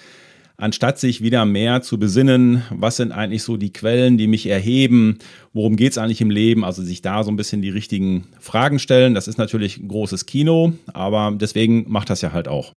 Anstatt 0.57 1.01
sich 1.01 1.21
wieder 1.21 1.45
mehr 1.45 1.83
zu 1.83 1.99
besinnen, 1.99 2.63
was 2.71 2.97
sind 2.97 3.11
eigentlich 3.11 3.43
so 3.43 3.57
die 3.57 3.73
Quellen, 3.73 4.19
die 4.19 4.29
mich 4.29 4.47
erheben, 4.47 5.19
worum 5.53 5.75
geht 5.75 5.93
es 5.93 5.99
eigentlich 5.99 6.21
im 6.21 6.31
Leben, 6.31 6.65
also 6.65 6.81
sich 6.83 7.03
da 7.03 7.25
so 7.25 7.31
ein 7.33 7.37
bisschen 7.37 7.61
die 7.61 7.71
richtigen 7.71 8.29
Fragen 8.39 8.79
stellen. 8.79 9.15
Das 9.15 9.27
ist 9.27 9.37
natürlich 9.37 9.81
großes 9.87 10.27
Kino, 10.27 10.73
aber 10.93 11.35
deswegen 11.35 11.87
macht 11.89 12.09
das 12.09 12.23
ja 12.23 12.33
halt 12.33 12.47
auch. 12.47 12.73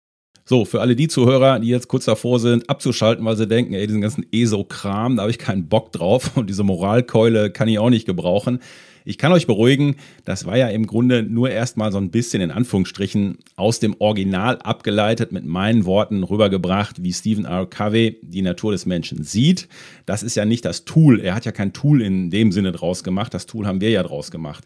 So, 0.48 0.64
für 0.64 0.80
alle 0.80 0.94
die 0.94 1.08
Zuhörer, 1.08 1.58
die 1.58 1.66
jetzt 1.66 1.88
kurz 1.88 2.04
davor 2.04 2.38
sind, 2.38 2.70
abzuschalten, 2.70 3.24
weil 3.24 3.36
sie 3.36 3.48
denken, 3.48 3.74
ey, 3.74 3.84
diesen 3.84 4.00
ganzen 4.00 4.24
ESO-Kram, 4.30 5.16
da 5.16 5.22
habe 5.22 5.32
ich 5.32 5.40
keinen 5.40 5.68
Bock 5.68 5.90
drauf 5.90 6.30
und 6.36 6.48
diese 6.48 6.62
Moralkeule 6.62 7.50
kann 7.50 7.66
ich 7.66 7.80
auch 7.80 7.90
nicht 7.90 8.06
gebrauchen. 8.06 8.60
Ich 9.04 9.18
kann 9.18 9.32
euch 9.32 9.48
beruhigen, 9.48 9.96
das 10.24 10.46
war 10.46 10.56
ja 10.56 10.68
im 10.68 10.86
Grunde 10.86 11.24
nur 11.24 11.50
erstmal 11.50 11.90
so 11.90 11.98
ein 11.98 12.12
bisschen 12.12 12.42
in 12.42 12.52
Anführungsstrichen 12.52 13.38
aus 13.56 13.80
dem 13.80 13.96
Original 13.98 14.58
abgeleitet, 14.58 15.32
mit 15.32 15.44
meinen 15.44 15.84
Worten 15.84 16.22
rübergebracht, 16.22 17.02
wie 17.02 17.12
Stephen 17.12 17.44
R. 17.44 17.66
Covey 17.66 18.18
die 18.22 18.42
Natur 18.42 18.70
des 18.70 18.86
Menschen 18.86 19.24
sieht. 19.24 19.68
Das 20.06 20.22
ist 20.22 20.36
ja 20.36 20.44
nicht 20.44 20.64
das 20.64 20.84
Tool. 20.84 21.20
Er 21.20 21.34
hat 21.34 21.44
ja 21.44 21.52
kein 21.52 21.72
Tool 21.72 22.00
in 22.02 22.30
dem 22.30 22.52
Sinne 22.52 22.70
draus 22.70 23.02
gemacht. 23.02 23.34
Das 23.34 23.46
Tool 23.46 23.66
haben 23.66 23.80
wir 23.80 23.90
ja 23.90 24.04
draus 24.04 24.30
gemacht. 24.30 24.64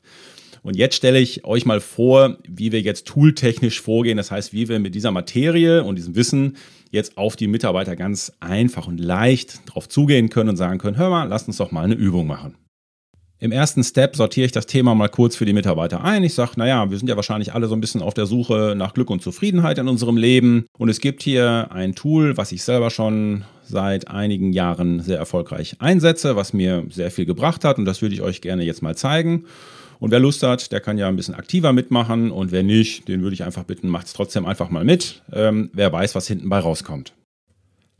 Und 0.62 0.76
jetzt 0.76 0.96
stelle 0.96 1.18
ich 1.18 1.44
euch 1.44 1.64
mal 1.64 1.80
vor, 1.80 2.36
wie 2.46 2.72
wir 2.72 2.80
jetzt 2.80 3.06
tooltechnisch 3.06 3.80
vorgehen. 3.80 4.16
Das 4.16 4.30
heißt, 4.30 4.52
wie 4.52 4.68
wir 4.68 4.78
mit 4.78 4.94
dieser 4.94 5.10
Materie 5.10 5.82
und 5.84 5.96
diesem 5.96 6.14
Wissen 6.14 6.56
jetzt 6.90 7.16
auf 7.16 7.36
die 7.36 7.46
Mitarbeiter 7.46 7.96
ganz 7.96 8.32
einfach 8.40 8.86
und 8.86 8.98
leicht 8.98 9.60
drauf 9.66 9.88
zugehen 9.88 10.28
können 10.28 10.50
und 10.50 10.56
sagen 10.56 10.78
können, 10.78 10.98
hör 10.98 11.10
mal, 11.10 11.28
lasst 11.28 11.48
uns 11.48 11.56
doch 11.56 11.70
mal 11.70 11.84
eine 11.84 11.94
Übung 11.94 12.26
machen. 12.26 12.56
Im 13.42 13.52
ersten 13.52 13.82
Step 13.82 14.16
sortiere 14.16 14.44
ich 14.44 14.52
das 14.52 14.66
Thema 14.66 14.94
mal 14.94 15.08
kurz 15.08 15.34
für 15.34 15.46
die 15.46 15.54
Mitarbeiter 15.54 16.04
ein. 16.04 16.24
Ich 16.24 16.34
sage, 16.34 16.52
naja, 16.56 16.90
wir 16.90 16.98
sind 16.98 17.08
ja 17.08 17.16
wahrscheinlich 17.16 17.54
alle 17.54 17.68
so 17.68 17.74
ein 17.74 17.80
bisschen 17.80 18.02
auf 18.02 18.12
der 18.12 18.26
Suche 18.26 18.74
nach 18.76 18.92
Glück 18.92 19.08
und 19.08 19.22
Zufriedenheit 19.22 19.78
in 19.78 19.88
unserem 19.88 20.18
Leben. 20.18 20.66
Und 20.76 20.90
es 20.90 21.00
gibt 21.00 21.22
hier 21.22 21.68
ein 21.70 21.94
Tool, 21.94 22.36
was 22.36 22.52
ich 22.52 22.62
selber 22.62 22.90
schon 22.90 23.44
seit 23.62 24.08
einigen 24.08 24.52
Jahren 24.52 25.00
sehr 25.00 25.16
erfolgreich 25.16 25.76
einsetze, 25.78 26.36
was 26.36 26.52
mir 26.52 26.84
sehr 26.90 27.10
viel 27.10 27.24
gebracht 27.24 27.64
hat. 27.64 27.78
Und 27.78 27.86
das 27.86 28.02
würde 28.02 28.14
ich 28.14 28.20
euch 28.20 28.42
gerne 28.42 28.62
jetzt 28.62 28.82
mal 28.82 28.94
zeigen. 28.94 29.46
Und 30.00 30.10
wer 30.10 30.18
Lust 30.18 30.42
hat, 30.42 30.72
der 30.72 30.80
kann 30.80 30.98
ja 30.98 31.08
ein 31.08 31.16
bisschen 31.16 31.34
aktiver 31.34 31.72
mitmachen. 31.72 32.30
Und 32.30 32.50
wer 32.50 32.62
nicht, 32.62 33.06
den 33.06 33.22
würde 33.22 33.34
ich 33.34 33.44
einfach 33.44 33.64
bitten, 33.64 33.88
macht 33.88 34.06
es 34.06 34.14
trotzdem 34.14 34.46
einfach 34.46 34.70
mal 34.70 34.84
mit. 34.84 35.22
Ähm, 35.32 35.70
wer 35.74 35.92
weiß, 35.92 36.14
was 36.14 36.26
hinten 36.26 36.48
bei 36.48 36.58
rauskommt. 36.58 37.12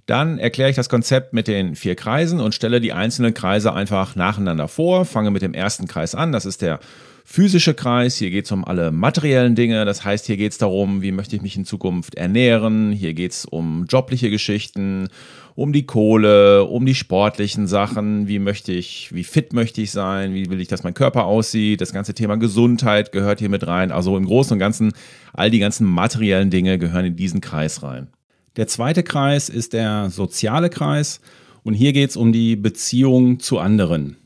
Dann 0.06 0.38
erkläre 0.38 0.70
ich 0.70 0.76
das 0.76 0.88
Konzept 0.88 1.34
mit 1.34 1.46
den 1.46 1.76
vier 1.76 1.94
Kreisen 1.94 2.40
und 2.40 2.54
stelle 2.54 2.80
die 2.80 2.92
einzelnen 2.92 3.34
Kreise 3.34 3.74
einfach 3.74 4.16
nacheinander 4.16 4.66
vor. 4.66 5.04
Fange 5.04 5.30
mit 5.30 5.42
dem 5.42 5.54
ersten 5.54 5.86
Kreis 5.86 6.16
an. 6.16 6.32
Das 6.32 6.46
ist 6.46 6.62
der 6.62 6.80
physische 7.24 7.74
Kreis. 7.74 8.16
Hier 8.16 8.30
geht 8.30 8.46
es 8.46 8.50
um 8.50 8.64
alle 8.64 8.90
materiellen 8.90 9.54
Dinge. 9.54 9.84
Das 9.84 10.04
heißt, 10.04 10.26
hier 10.26 10.36
geht 10.36 10.50
es 10.50 10.58
darum, 10.58 11.02
wie 11.02 11.12
möchte 11.12 11.36
ich 11.36 11.42
mich 11.42 11.56
in 11.56 11.64
Zukunft 11.64 12.16
ernähren. 12.16 12.90
Hier 12.90 13.14
geht 13.14 13.30
es 13.32 13.44
um 13.44 13.84
jobliche 13.88 14.30
Geschichten, 14.30 15.08
um 15.54 15.72
die 15.72 15.86
Kohle, 15.86 16.64
um 16.64 16.86
die 16.86 16.94
sportlichen 16.94 17.66
Sachen. 17.66 18.28
Wie 18.28 18.38
möchte 18.38 18.72
ich, 18.72 19.12
wie 19.14 19.24
fit 19.24 19.52
möchte 19.52 19.82
ich 19.82 19.90
sein? 19.90 20.34
Wie 20.34 20.50
will 20.50 20.60
ich, 20.60 20.68
dass 20.68 20.84
mein 20.84 20.94
Körper 20.94 21.24
aussieht? 21.24 21.80
Das 21.80 21.92
ganze 21.92 22.14
Thema 22.14 22.36
Gesundheit 22.36 23.12
gehört 23.12 23.40
hier 23.40 23.48
mit 23.48 23.66
rein. 23.66 23.92
Also 23.92 24.16
im 24.16 24.26
Großen 24.26 24.54
und 24.54 24.58
Ganzen, 24.58 24.92
all 25.32 25.50
die 25.50 25.58
ganzen 25.58 25.86
materiellen 25.86 26.50
Dinge 26.50 26.78
gehören 26.78 27.06
in 27.06 27.16
diesen 27.16 27.40
Kreis 27.40 27.82
rein. 27.82 28.08
Der 28.56 28.66
zweite 28.66 29.02
Kreis 29.02 29.48
ist 29.48 29.72
der 29.72 30.10
soziale 30.10 30.70
Kreis. 30.70 31.20
Und 31.62 31.74
hier 31.74 31.92
geht 31.92 32.10
es 32.10 32.16
um 32.16 32.32
die 32.32 32.56
Beziehung 32.56 33.38
zu 33.38 33.58
anderen. 33.58 34.16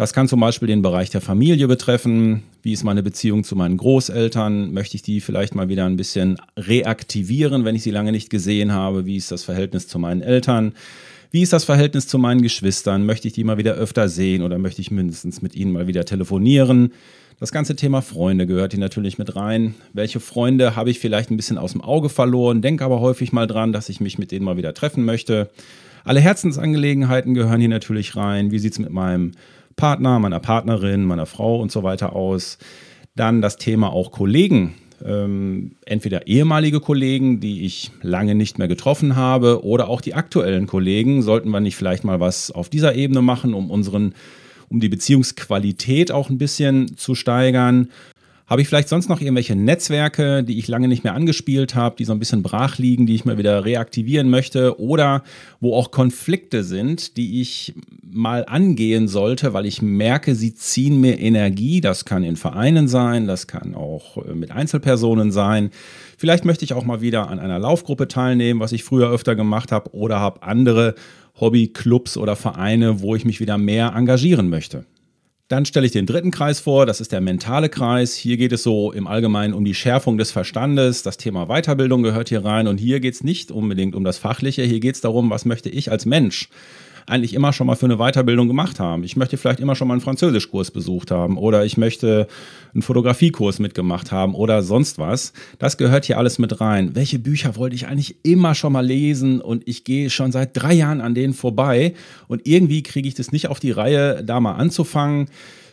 Das 0.00 0.14
kann 0.14 0.28
zum 0.28 0.40
Beispiel 0.40 0.66
den 0.66 0.80
Bereich 0.80 1.10
der 1.10 1.20
Familie 1.20 1.68
betreffen. 1.68 2.44
Wie 2.62 2.72
ist 2.72 2.84
meine 2.84 3.02
Beziehung 3.02 3.44
zu 3.44 3.54
meinen 3.54 3.76
Großeltern? 3.76 4.72
Möchte 4.72 4.96
ich 4.96 5.02
die 5.02 5.20
vielleicht 5.20 5.54
mal 5.54 5.68
wieder 5.68 5.84
ein 5.84 5.98
bisschen 5.98 6.38
reaktivieren, 6.56 7.66
wenn 7.66 7.76
ich 7.76 7.82
sie 7.82 7.90
lange 7.90 8.10
nicht 8.10 8.30
gesehen 8.30 8.72
habe? 8.72 9.04
Wie 9.04 9.18
ist 9.18 9.30
das 9.30 9.44
Verhältnis 9.44 9.88
zu 9.88 9.98
meinen 9.98 10.22
Eltern? 10.22 10.72
Wie 11.30 11.42
ist 11.42 11.52
das 11.52 11.64
Verhältnis 11.64 12.08
zu 12.08 12.16
meinen 12.16 12.40
Geschwistern? 12.40 13.04
Möchte 13.04 13.28
ich 13.28 13.34
die 13.34 13.44
mal 13.44 13.58
wieder 13.58 13.74
öfter 13.74 14.08
sehen 14.08 14.42
oder 14.42 14.56
möchte 14.56 14.80
ich 14.80 14.90
mindestens 14.90 15.42
mit 15.42 15.54
ihnen 15.54 15.70
mal 15.70 15.86
wieder 15.86 16.06
telefonieren? 16.06 16.94
Das 17.38 17.52
ganze 17.52 17.76
Thema 17.76 18.00
Freunde 18.00 18.46
gehört 18.46 18.72
hier 18.72 18.80
natürlich 18.80 19.18
mit 19.18 19.36
rein. 19.36 19.74
Welche 19.92 20.18
Freunde 20.18 20.76
habe 20.76 20.88
ich 20.88 20.98
vielleicht 20.98 21.30
ein 21.30 21.36
bisschen 21.36 21.58
aus 21.58 21.72
dem 21.72 21.82
Auge 21.82 22.08
verloren? 22.08 22.62
Denke 22.62 22.86
aber 22.86 23.00
häufig 23.00 23.32
mal 23.32 23.46
dran, 23.46 23.74
dass 23.74 23.90
ich 23.90 24.00
mich 24.00 24.18
mit 24.18 24.32
denen 24.32 24.46
mal 24.46 24.56
wieder 24.56 24.72
treffen 24.72 25.04
möchte. 25.04 25.50
Alle 26.04 26.20
Herzensangelegenheiten 26.20 27.34
gehören 27.34 27.60
hier 27.60 27.68
natürlich 27.68 28.16
rein. 28.16 28.50
Wie 28.50 28.58
sieht 28.58 28.72
es 28.72 28.78
mit 28.78 28.88
meinem 28.88 29.32
Partner, 29.76 30.18
meiner 30.18 30.40
Partnerin, 30.40 31.04
meiner 31.04 31.26
Frau 31.26 31.60
und 31.60 31.72
so 31.72 31.82
weiter 31.82 32.14
aus. 32.14 32.58
Dann 33.16 33.42
das 33.42 33.56
Thema 33.56 33.92
auch 33.92 34.10
Kollegen. 34.10 34.74
Ähm, 35.04 35.76
entweder 35.86 36.26
ehemalige 36.26 36.80
Kollegen, 36.80 37.40
die 37.40 37.64
ich 37.64 37.90
lange 38.02 38.34
nicht 38.34 38.58
mehr 38.58 38.68
getroffen 38.68 39.16
habe, 39.16 39.64
oder 39.64 39.88
auch 39.88 40.00
die 40.00 40.14
aktuellen 40.14 40.66
Kollegen. 40.66 41.22
Sollten 41.22 41.50
wir 41.50 41.60
nicht 41.60 41.76
vielleicht 41.76 42.04
mal 42.04 42.20
was 42.20 42.50
auf 42.50 42.68
dieser 42.68 42.94
Ebene 42.94 43.22
machen, 43.22 43.54
um 43.54 43.70
unseren, 43.70 44.14
um 44.68 44.80
die 44.80 44.88
Beziehungsqualität 44.90 46.12
auch 46.12 46.28
ein 46.28 46.38
bisschen 46.38 46.96
zu 46.96 47.14
steigern? 47.14 47.88
Habe 48.50 48.62
ich 48.62 48.68
vielleicht 48.68 48.88
sonst 48.88 49.08
noch 49.08 49.20
irgendwelche 49.20 49.54
Netzwerke, 49.54 50.42
die 50.42 50.58
ich 50.58 50.66
lange 50.66 50.88
nicht 50.88 51.04
mehr 51.04 51.14
angespielt 51.14 51.76
habe, 51.76 51.94
die 51.96 52.04
so 52.04 52.10
ein 52.12 52.18
bisschen 52.18 52.42
brach 52.42 52.78
liegen, 52.78 53.06
die 53.06 53.14
ich 53.14 53.24
mal 53.24 53.38
wieder 53.38 53.64
reaktivieren 53.64 54.28
möchte 54.28 54.80
oder 54.80 55.22
wo 55.60 55.76
auch 55.76 55.92
Konflikte 55.92 56.64
sind, 56.64 57.16
die 57.16 57.40
ich 57.40 57.74
mal 58.02 58.44
angehen 58.44 59.06
sollte, 59.06 59.52
weil 59.52 59.66
ich 59.66 59.82
merke, 59.82 60.34
sie 60.34 60.52
ziehen 60.52 61.00
mir 61.00 61.20
Energie. 61.20 61.80
Das 61.80 62.04
kann 62.04 62.24
in 62.24 62.34
Vereinen 62.34 62.88
sein, 62.88 63.28
das 63.28 63.46
kann 63.46 63.76
auch 63.76 64.16
äh, 64.16 64.34
mit 64.34 64.50
Einzelpersonen 64.50 65.30
sein. 65.30 65.70
Vielleicht 66.18 66.44
möchte 66.44 66.64
ich 66.64 66.72
auch 66.72 66.84
mal 66.84 67.00
wieder 67.00 67.30
an 67.30 67.38
einer 67.38 67.60
Laufgruppe 67.60 68.08
teilnehmen, 68.08 68.58
was 68.58 68.72
ich 68.72 68.82
früher 68.82 69.12
öfter 69.12 69.36
gemacht 69.36 69.70
habe 69.70 69.94
oder 69.94 70.18
habe 70.18 70.42
andere 70.42 70.96
Hobbyclubs 71.38 72.16
oder 72.16 72.34
Vereine, 72.34 73.00
wo 73.00 73.14
ich 73.14 73.24
mich 73.24 73.38
wieder 73.38 73.58
mehr 73.58 73.92
engagieren 73.94 74.48
möchte. 74.48 74.86
Dann 75.50 75.64
stelle 75.64 75.84
ich 75.84 75.90
den 75.90 76.06
dritten 76.06 76.30
Kreis 76.30 76.60
vor, 76.60 76.86
das 76.86 77.00
ist 77.00 77.10
der 77.10 77.20
mentale 77.20 77.68
Kreis. 77.68 78.14
Hier 78.14 78.36
geht 78.36 78.52
es 78.52 78.62
so 78.62 78.92
im 78.92 79.08
Allgemeinen 79.08 79.52
um 79.52 79.64
die 79.64 79.74
Schärfung 79.74 80.16
des 80.16 80.30
Verstandes. 80.30 81.02
Das 81.02 81.16
Thema 81.16 81.46
Weiterbildung 81.46 82.04
gehört 82.04 82.28
hier 82.28 82.44
rein. 82.44 82.68
Und 82.68 82.78
hier 82.78 83.00
geht 83.00 83.14
es 83.14 83.24
nicht 83.24 83.50
unbedingt 83.50 83.96
um 83.96 84.04
das 84.04 84.16
Fachliche, 84.16 84.62
hier 84.62 84.78
geht 84.78 84.94
es 84.94 85.00
darum, 85.00 85.28
was 85.28 85.44
möchte 85.46 85.68
ich 85.68 85.90
als 85.90 86.06
Mensch 86.06 86.50
eigentlich 87.10 87.34
immer 87.34 87.52
schon 87.52 87.66
mal 87.66 87.76
für 87.76 87.86
eine 87.86 87.96
Weiterbildung 87.96 88.48
gemacht 88.48 88.80
haben. 88.80 89.04
Ich 89.04 89.16
möchte 89.16 89.36
vielleicht 89.36 89.60
immer 89.60 89.74
schon 89.74 89.88
mal 89.88 89.94
einen 89.94 90.00
Französischkurs 90.00 90.70
besucht 90.70 91.10
haben 91.10 91.36
oder 91.36 91.64
ich 91.64 91.76
möchte 91.76 92.26
einen 92.72 92.82
Fotografiekurs 92.82 93.58
mitgemacht 93.58 94.12
haben 94.12 94.34
oder 94.34 94.62
sonst 94.62 94.98
was. 94.98 95.32
Das 95.58 95.76
gehört 95.76 96.04
hier 96.04 96.18
alles 96.18 96.38
mit 96.38 96.60
rein. 96.60 96.94
Welche 96.94 97.18
Bücher 97.18 97.56
wollte 97.56 97.76
ich 97.76 97.86
eigentlich 97.86 98.16
immer 98.22 98.54
schon 98.54 98.72
mal 98.72 98.84
lesen 98.84 99.40
und 99.40 99.66
ich 99.66 99.84
gehe 99.84 100.10
schon 100.10 100.32
seit 100.32 100.50
drei 100.54 100.72
Jahren 100.72 101.00
an 101.00 101.14
denen 101.14 101.34
vorbei 101.34 101.94
und 102.28 102.46
irgendwie 102.46 102.82
kriege 102.82 103.08
ich 103.08 103.14
das 103.14 103.32
nicht 103.32 103.48
auf 103.48 103.60
die 103.60 103.72
Reihe, 103.72 104.22
da 104.24 104.40
mal 104.40 104.54
anzufangen. 104.54 105.28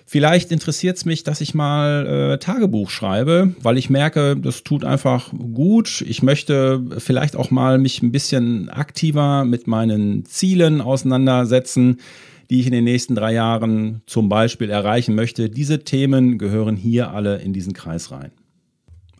Vielleicht 0.10 0.54
interessiert 0.54 0.96
es 0.96 1.04
mich, 1.04 1.26
dass 1.26 1.42
ich 1.42 1.54
mal 1.54 2.08
äh, 2.08 2.38
Tagebuch 2.38 2.90
schreibe, 2.90 3.54
weil 3.62 3.78
ich 3.78 3.90
merke, 3.90 4.38
das 4.38 4.64
tut 4.64 4.86
einfach 4.86 5.34
gut. 5.34 6.02
Ich 6.08 6.24
möchte 6.24 6.82
vielleicht 6.98 7.36
auch 7.36 7.52
mal 7.52 7.78
mich 7.78 8.02
ein 8.02 8.14
bisschen 8.14 8.70
aktiver 8.70 9.44
mit 9.44 9.68
meinen 9.68 10.24
Zielen 10.24 10.80
auseinandersetzen, 10.80 11.98
die 12.50 12.62
ich 12.62 12.68
in 12.68 12.72
den 12.72 12.86
nächsten 12.86 13.16
drei 13.16 13.34
Jahren 13.34 14.02
zum 14.06 14.30
Beispiel 14.30 14.70
erreichen 14.70 15.14
möchte. 15.14 15.50
Diese 15.50 15.84
Themen 15.84 16.38
gehören 16.38 16.78
hier 16.78 17.12
alle 17.12 17.42
in 17.42 17.52
diesen 17.52 17.74
Kreis 17.74 18.10
rein. 18.10 18.32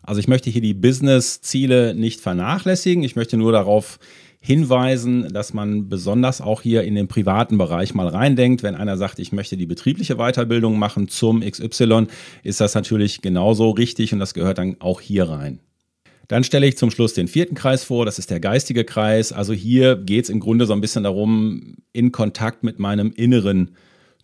Also 0.02 0.20
ich 0.20 0.28
möchte 0.28 0.48
hier 0.48 0.62
die 0.62 0.72
Business-Ziele 0.72 1.94
nicht 1.94 2.22
vernachlässigen. 2.22 3.04
Ich 3.04 3.14
möchte 3.14 3.36
nur 3.36 3.52
darauf 3.52 3.98
hinweisen, 4.40 5.28
dass 5.32 5.52
man 5.52 5.88
besonders 5.88 6.40
auch 6.40 6.62
hier 6.62 6.84
in 6.84 6.94
den 6.94 7.08
privaten 7.08 7.58
Bereich 7.58 7.94
mal 7.94 8.08
reindenkt. 8.08 8.62
Wenn 8.62 8.74
einer 8.74 8.96
sagt, 8.96 9.18
ich 9.18 9.32
möchte 9.32 9.56
die 9.56 9.66
betriebliche 9.66 10.16
Weiterbildung 10.16 10.78
machen 10.78 11.08
zum 11.08 11.40
XY, 11.40 12.06
ist 12.44 12.60
das 12.60 12.74
natürlich 12.74 13.20
genauso 13.20 13.70
richtig 13.70 14.12
und 14.12 14.20
das 14.20 14.34
gehört 14.34 14.58
dann 14.58 14.76
auch 14.80 15.00
hier 15.00 15.28
rein. 15.28 15.60
Dann 16.28 16.44
stelle 16.44 16.66
ich 16.66 16.76
zum 16.76 16.90
Schluss 16.90 17.14
den 17.14 17.26
vierten 17.26 17.54
Kreis 17.54 17.84
vor, 17.84 18.04
das 18.04 18.18
ist 18.18 18.30
der 18.30 18.38
geistige 18.38 18.84
Kreis. 18.84 19.32
Also 19.32 19.54
hier 19.54 19.96
geht 19.96 20.24
es 20.24 20.30
im 20.30 20.40
Grunde 20.40 20.66
so 20.66 20.74
ein 20.74 20.82
bisschen 20.82 21.04
darum, 21.04 21.76
in 21.92 22.12
Kontakt 22.12 22.62
mit 22.62 22.78
meinem 22.78 23.12
Inneren 23.12 23.70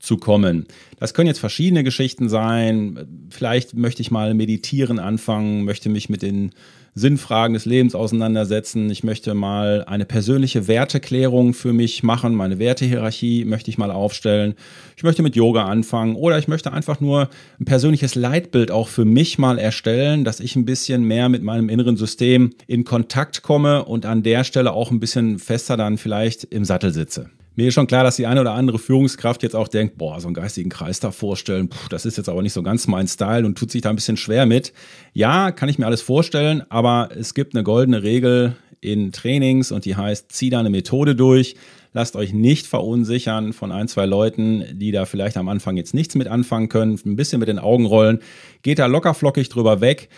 zu 0.05 0.17
kommen. 0.17 0.67
Das 0.99 1.15
können 1.15 1.27
jetzt 1.27 1.41
verschiedene 1.41 1.85
Geschichten 1.85 2.29
sein. 2.29 3.27
Vielleicht 3.31 3.75
möchte 3.75 4.03
ich 4.03 4.11
mal 4.11 4.35
meditieren 4.35 4.99
anfangen, 4.99 5.65
möchte 5.65 5.89
mich 5.89 6.09
mit 6.09 6.23
den 6.23 6.53
Sinnfragen 6.97 7.55
des 7.55 7.65
Lebens 7.65 7.97
auseinandersetzen. 7.97 8.89
Ich 8.89 9.03
möchte 9.03 9.35
mal 9.35 9.85
eine 9.87 10.05
persönliche 10.05 10.69
Werteklärung 10.69 11.53
für 11.53 11.73
mich 11.73 12.05
machen. 12.05 12.35
Meine 12.35 12.61
Wertehierarchie 12.61 13.45
möchte 13.45 13.69
ich 13.69 13.79
mal 13.79 13.91
aufstellen. 13.91 14.55
Ich 14.97 15.03
möchte 15.03 15.23
mit 15.23 15.35
Yoga 15.35 15.65
anfangen 15.65 16.15
oder 16.15 16.39
ich 16.39 16.47
möchte 16.47 16.73
einfach 16.73 17.01
nur 17.01 17.29
ein 17.59 17.65
persönliches 17.65 18.15
Leitbild 18.15 18.71
auch 18.71 18.87
für 18.87 19.05
mich 19.05 19.39
mal 19.39 19.59
erstellen, 19.59 20.23
dass 20.25 20.39
ich 20.39 20.55
ein 20.55 20.65
bisschen 20.65 21.03
mehr 21.03 21.29
mit 21.29 21.43
meinem 21.43 21.69
inneren 21.69 21.97
System 21.97 22.51
in 22.69 22.85
Kontakt 22.85 23.43
komme 23.43 23.85
und 23.85 24.07
an 24.07 24.23
der 24.23 24.45
Stelle 24.45 24.73
auch 24.73 24.93
ein 24.93 25.01
bisschen 25.01 25.41
fester 25.41 25.77
dann 25.77 25.99
vielleicht 25.99 26.45
im 26.45 26.65
Sattel 26.65 26.93
sitze. 26.93 27.29
Mir 27.57 27.69
ist 27.69 27.75
schon 27.75 27.87
klar, 27.87 28.03
dass 28.03 28.17
die 28.17 28.27
eine 28.27 28.41
oder 28.41 28.53
andere 28.53 28.81
Führungskraft 28.81 29.45
jetzt 29.45 29.55
auch 29.55 29.69
denkt, 29.69 29.97
boah, 29.97 30.21
so 30.21 30.27
einen 30.27 30.35
geistigen 30.35 30.71
Kreis 30.71 30.99
da 30.99 31.13
vorstellen, 31.13 31.69
puh, 31.69 31.89
das 31.89 32.05
ist 32.05 32.17
jetzt 32.17 32.29
aber 32.29 32.43
nicht 32.43 32.53
so 32.53 32.65
ganz 32.65 32.89
mein 32.89 33.07
Style 33.07 33.47
und 33.47 33.57
tut 33.57 33.71
sich 33.71 33.81
da 33.81 33.91
ein 33.91 33.97
bisschen 33.97 34.17
schwer 34.17 34.45
mit. 34.45 34.73
Ja, 35.13 35.53
kann 35.53 35.69
ich 35.69 35.79
mir 35.79 35.87
alles 35.87 36.03
vorstellen, 36.03 36.65
aber 36.69 37.11
es 37.17 37.33
gibt 37.33 37.55
eine 37.55 37.63
goldene 37.63 38.03
Regel 38.03 38.57
in 38.81 39.13
Trainings 39.13 39.71
und 39.71 39.85
die 39.85 39.95
heißt, 39.95 40.33
zieh 40.33 40.51
da 40.51 40.59
eine 40.59 40.71
Methode 40.71 41.15
durch. 41.15 41.55
Lasst 41.93 42.17
euch 42.17 42.33
nicht 42.33 42.67
verunsichern 42.67 43.53
von 43.53 43.71
ein, 43.71 43.87
zwei 43.87 44.05
Leuten, 44.05 44.65
die 44.73 44.91
da 44.91 45.05
vielleicht 45.05 45.37
am 45.37 45.49
Anfang 45.49 45.77
jetzt 45.77 45.95
nichts 45.95 46.17
mit 46.17 46.27
anfangen 46.27 46.69
können, 46.69 46.99
ein 47.07 47.15
bisschen 47.15 47.39
mit 47.39 47.47
den 47.47 47.61
Augen 47.61 47.87
rollen. 47.87 48.19
Geht 48.63 48.81
da 48.81 48.87
lockerflockig 48.87 49.49
drüber 49.49 49.81
weg. 49.81 50.09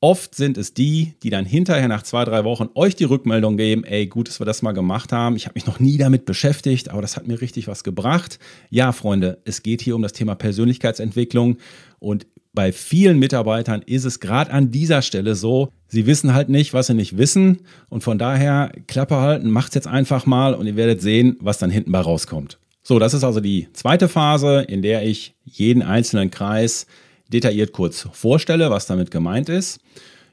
Oft 0.00 0.36
sind 0.36 0.58
es 0.58 0.74
die, 0.74 1.14
die 1.24 1.30
dann 1.30 1.44
hinterher 1.44 1.88
nach 1.88 2.04
zwei, 2.04 2.24
drei 2.24 2.44
Wochen 2.44 2.68
euch 2.76 2.94
die 2.94 3.04
Rückmeldung 3.04 3.56
geben, 3.56 3.82
ey, 3.82 4.06
gut, 4.06 4.28
dass 4.28 4.40
wir 4.40 4.46
das 4.46 4.62
mal 4.62 4.70
gemacht 4.70 5.12
haben. 5.12 5.34
Ich 5.34 5.46
habe 5.46 5.54
mich 5.56 5.66
noch 5.66 5.80
nie 5.80 5.98
damit 5.98 6.24
beschäftigt, 6.24 6.88
aber 6.88 7.02
das 7.02 7.16
hat 7.16 7.26
mir 7.26 7.40
richtig 7.40 7.66
was 7.66 7.82
gebracht. 7.82 8.38
Ja, 8.70 8.92
Freunde, 8.92 9.42
es 9.44 9.64
geht 9.64 9.80
hier 9.80 9.96
um 9.96 10.02
das 10.02 10.12
Thema 10.12 10.36
Persönlichkeitsentwicklung 10.36 11.56
und 11.98 12.28
bei 12.54 12.70
vielen 12.70 13.18
Mitarbeitern 13.18 13.82
ist 13.86 14.04
es 14.04 14.20
gerade 14.20 14.52
an 14.52 14.70
dieser 14.70 15.02
Stelle 15.02 15.34
so, 15.34 15.72
sie 15.88 16.06
wissen 16.06 16.32
halt 16.32 16.48
nicht, 16.48 16.74
was 16.74 16.86
sie 16.86 16.94
nicht 16.94 17.18
wissen 17.18 17.62
und 17.88 18.04
von 18.04 18.18
daher 18.18 18.70
Klappe 18.86 19.16
halten, 19.16 19.50
macht's 19.50 19.74
jetzt 19.74 19.88
einfach 19.88 20.26
mal 20.26 20.54
und 20.54 20.66
ihr 20.66 20.76
werdet 20.76 21.02
sehen, 21.02 21.36
was 21.40 21.58
dann 21.58 21.70
hinten 21.70 21.90
bei 21.90 22.00
rauskommt. 22.00 22.58
So, 22.84 23.00
das 23.00 23.14
ist 23.14 23.24
also 23.24 23.40
die 23.40 23.68
zweite 23.72 24.08
Phase, 24.08 24.60
in 24.60 24.82
der 24.82 25.04
ich 25.04 25.34
jeden 25.44 25.82
einzelnen 25.82 26.30
Kreis 26.30 26.86
detailliert 27.28 27.72
kurz 27.72 28.08
vorstelle, 28.12 28.70
was 28.70 28.86
damit 28.86 29.10
gemeint 29.10 29.48
ist. 29.48 29.80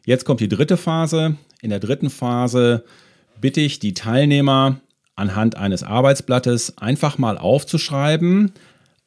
Jetzt 0.05 0.25
kommt 0.25 0.39
die 0.39 0.49
dritte 0.49 0.77
Phase. 0.77 1.35
In 1.61 1.69
der 1.69 1.79
dritten 1.79 2.09
Phase 2.09 2.85
bitte 3.39 3.61
ich 3.61 3.79
die 3.79 3.93
Teilnehmer 3.93 4.79
anhand 5.15 5.55
eines 5.55 5.83
Arbeitsblattes 5.83 6.77
einfach 6.77 7.17
mal 7.17 7.37
aufzuschreiben. 7.37 8.51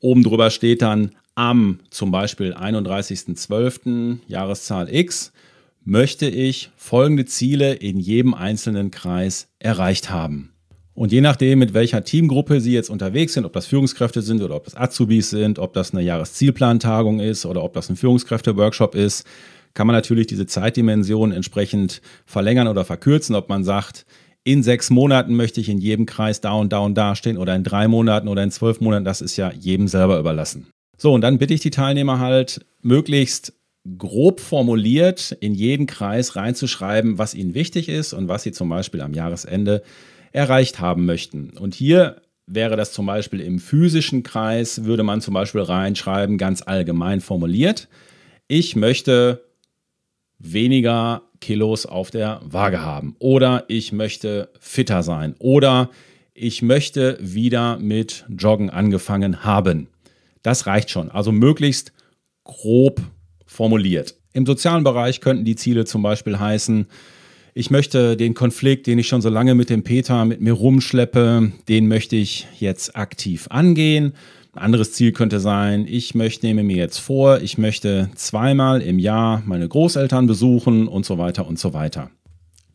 Oben 0.00 0.22
drüber 0.22 0.50
steht 0.50 0.82
dann 0.82 1.12
am 1.34 1.80
zum 1.90 2.10
Beispiel 2.10 2.54
31.12. 2.54 4.18
Jahreszahl 4.26 4.92
X 4.92 5.32
möchte 5.84 6.28
ich 6.28 6.70
folgende 6.76 7.24
Ziele 7.24 7.74
in 7.74 7.98
jedem 7.98 8.34
einzelnen 8.34 8.90
Kreis 8.90 9.48
erreicht 9.58 10.10
haben. 10.10 10.52
Und 10.98 11.12
je 11.12 11.20
nachdem, 11.20 11.60
mit 11.60 11.74
welcher 11.74 12.02
Teamgruppe 12.02 12.60
Sie 12.60 12.72
jetzt 12.72 12.90
unterwegs 12.90 13.34
sind, 13.34 13.44
ob 13.44 13.52
das 13.52 13.66
Führungskräfte 13.66 14.20
sind 14.20 14.42
oder 14.42 14.56
ob 14.56 14.64
das 14.64 14.76
Azubis 14.76 15.30
sind, 15.30 15.60
ob 15.60 15.72
das 15.72 15.92
eine 15.92 16.02
Jahreszielplantagung 16.02 17.20
ist 17.20 17.46
oder 17.46 17.62
ob 17.62 17.72
das 17.72 17.88
ein 17.88 17.94
Führungskräfteworkshop 17.94 18.96
ist, 18.96 19.24
kann 19.74 19.86
man 19.86 19.94
natürlich 19.94 20.26
diese 20.26 20.46
Zeitdimension 20.46 21.30
entsprechend 21.30 22.02
verlängern 22.26 22.66
oder 22.66 22.84
verkürzen, 22.84 23.36
ob 23.36 23.48
man 23.48 23.62
sagt, 23.62 24.06
in 24.42 24.64
sechs 24.64 24.90
Monaten 24.90 25.36
möchte 25.36 25.60
ich 25.60 25.68
in 25.68 25.78
jedem 25.78 26.04
Kreis 26.04 26.40
da 26.40 26.54
und 26.54 26.72
da 26.72 26.80
und 26.80 26.96
da 26.96 27.14
stehen 27.14 27.38
oder 27.38 27.54
in 27.54 27.62
drei 27.62 27.86
Monaten 27.86 28.26
oder 28.26 28.42
in 28.42 28.50
zwölf 28.50 28.80
Monaten, 28.80 29.04
das 29.04 29.20
ist 29.20 29.36
ja 29.36 29.52
jedem 29.52 29.86
selber 29.86 30.18
überlassen. 30.18 30.66
So, 30.96 31.14
und 31.14 31.20
dann 31.20 31.38
bitte 31.38 31.54
ich 31.54 31.60
die 31.60 31.70
Teilnehmer 31.70 32.18
halt 32.18 32.66
möglichst 32.82 33.52
grob 33.98 34.40
formuliert 34.40 35.30
in 35.38 35.54
jeden 35.54 35.86
Kreis 35.86 36.34
reinzuschreiben, 36.34 37.18
was 37.18 37.34
ihnen 37.34 37.54
wichtig 37.54 37.88
ist 37.88 38.14
und 38.14 38.26
was 38.26 38.42
sie 38.42 38.50
zum 38.50 38.68
Beispiel 38.68 39.00
am 39.00 39.14
Jahresende 39.14 39.84
erreicht 40.32 40.80
haben 40.80 41.04
möchten. 41.04 41.50
Und 41.58 41.74
hier 41.74 42.22
wäre 42.46 42.76
das 42.76 42.92
zum 42.92 43.06
Beispiel 43.06 43.40
im 43.40 43.58
physischen 43.58 44.22
Kreis, 44.22 44.84
würde 44.84 45.02
man 45.02 45.20
zum 45.20 45.34
Beispiel 45.34 45.60
reinschreiben, 45.60 46.38
ganz 46.38 46.62
allgemein 46.62 47.20
formuliert, 47.20 47.88
ich 48.48 48.76
möchte 48.76 49.44
weniger 50.38 51.22
Kilos 51.40 51.84
auf 51.84 52.10
der 52.10 52.40
Waage 52.42 52.80
haben 52.80 53.14
oder 53.18 53.64
ich 53.68 53.92
möchte 53.92 54.50
fitter 54.58 55.02
sein 55.02 55.34
oder 55.38 55.90
ich 56.32 56.62
möchte 56.62 57.18
wieder 57.20 57.78
mit 57.78 58.24
Joggen 58.28 58.70
angefangen 58.70 59.44
haben. 59.44 59.88
Das 60.42 60.66
reicht 60.66 60.90
schon. 60.90 61.10
Also 61.10 61.32
möglichst 61.32 61.92
grob 62.44 63.00
formuliert. 63.44 64.14
Im 64.32 64.46
sozialen 64.46 64.84
Bereich 64.84 65.20
könnten 65.20 65.44
die 65.44 65.56
Ziele 65.56 65.84
zum 65.84 66.02
Beispiel 66.02 66.38
heißen, 66.38 66.86
ich 67.58 67.72
möchte 67.72 68.16
den 68.16 68.34
Konflikt, 68.34 68.86
den 68.86 69.00
ich 69.00 69.08
schon 69.08 69.20
so 69.20 69.28
lange 69.28 69.56
mit 69.56 69.68
dem 69.68 69.82
Peter 69.82 70.24
mit 70.24 70.40
mir 70.40 70.52
rumschleppe, 70.52 71.50
den 71.68 71.88
möchte 71.88 72.14
ich 72.14 72.46
jetzt 72.60 72.94
aktiv 72.94 73.48
angehen. 73.50 74.12
Ein 74.52 74.62
anderes 74.62 74.92
Ziel 74.92 75.10
könnte 75.10 75.40
sein, 75.40 75.84
ich 75.88 76.14
möchte, 76.14 76.46
nehme 76.46 76.62
mir 76.62 76.76
jetzt 76.76 76.98
vor, 76.98 77.40
ich 77.40 77.58
möchte 77.58 78.10
zweimal 78.14 78.80
im 78.80 79.00
Jahr 79.00 79.42
meine 79.44 79.66
Großeltern 79.66 80.28
besuchen 80.28 80.86
und 80.86 81.04
so 81.04 81.18
weiter 81.18 81.48
und 81.48 81.58
so 81.58 81.74
weiter. 81.74 82.12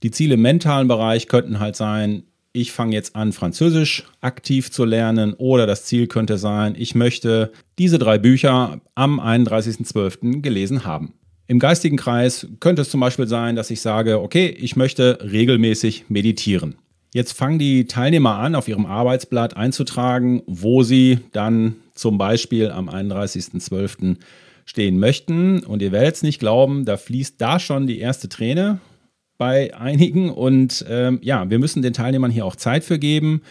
Die 0.04 0.12
Ziele 0.12 0.34
im 0.34 0.42
mentalen 0.42 0.90
Bereich 0.90 1.30
könnten 1.30 1.62
halt 1.62 1.78
sein, 1.78 2.24
ich 2.52 2.74
fange 2.74 2.94
jetzt 2.94 3.16
an, 3.16 3.32
Französisch 3.32 4.04
aktiv 4.20 4.70
zu 4.70 4.84
lernen 4.84 5.34
oder 5.34 5.66
das 5.66 5.86
Ziel 5.86 6.08
könnte 6.08 6.38
sein, 6.38 6.76
ich 6.78 6.94
möchte 6.94 7.54
diese 7.80 8.00
drei 8.00 8.18
Bücher 8.18 8.82
am 8.96 9.22
31.12. 9.22 10.42
gelesen 10.42 10.84
haben. 10.84 11.14
Im 11.54 11.60
geistigen 11.60 11.98
Kreis 11.98 12.48
könnte 12.62 12.82
es 12.82 12.90
zum 12.90 13.00
Beispiel 13.00 13.28
sein, 13.28 13.56
dass 13.56 13.70
ich 13.70 13.80
sage, 13.80 14.20
okay, 14.20 14.48
ich 14.48 14.76
möchte 14.76 15.20
regelmäßig 15.22 16.06
meditieren. 16.10 16.74
Jetzt 17.14 17.34
fangen 17.34 17.60
die 17.60 17.86
Teilnehmer 17.86 18.40
an, 18.40 18.56
auf 18.56 18.68
ihrem 18.68 18.88
Arbeitsblatt 18.88 19.56
einzutragen, 19.56 20.42
wo 20.48 20.82
sie 20.82 21.20
dann 21.32 21.76
zum 21.94 22.18
Beispiel 22.18 22.72
am 22.72 22.90
31.12. 22.90 24.16
stehen 24.66 24.98
möchten. 24.98 25.64
Und 25.64 25.84
ihr 25.84 25.92
werdet 25.92 26.16
es 26.16 26.24
nicht 26.24 26.40
glauben, 26.40 26.86
da 26.86 26.98
fließt 26.98 27.40
da 27.40 27.60
schon 27.60 27.86
die 27.86 28.00
erste 28.00 28.30
Träne 28.30 28.80
bei 29.38 29.76
einigen. 29.76 30.32
Und 30.32 30.84
ähm, 30.90 31.20
ja, 31.22 31.48
wir 31.52 31.60
müssen 31.60 31.84
den 31.84 31.94
Teilnehmern 31.94 32.32
hier 32.32 32.48
auch 32.48 32.56
Zeit 32.56 32.84
für 32.84 32.98
geben. 32.98 33.44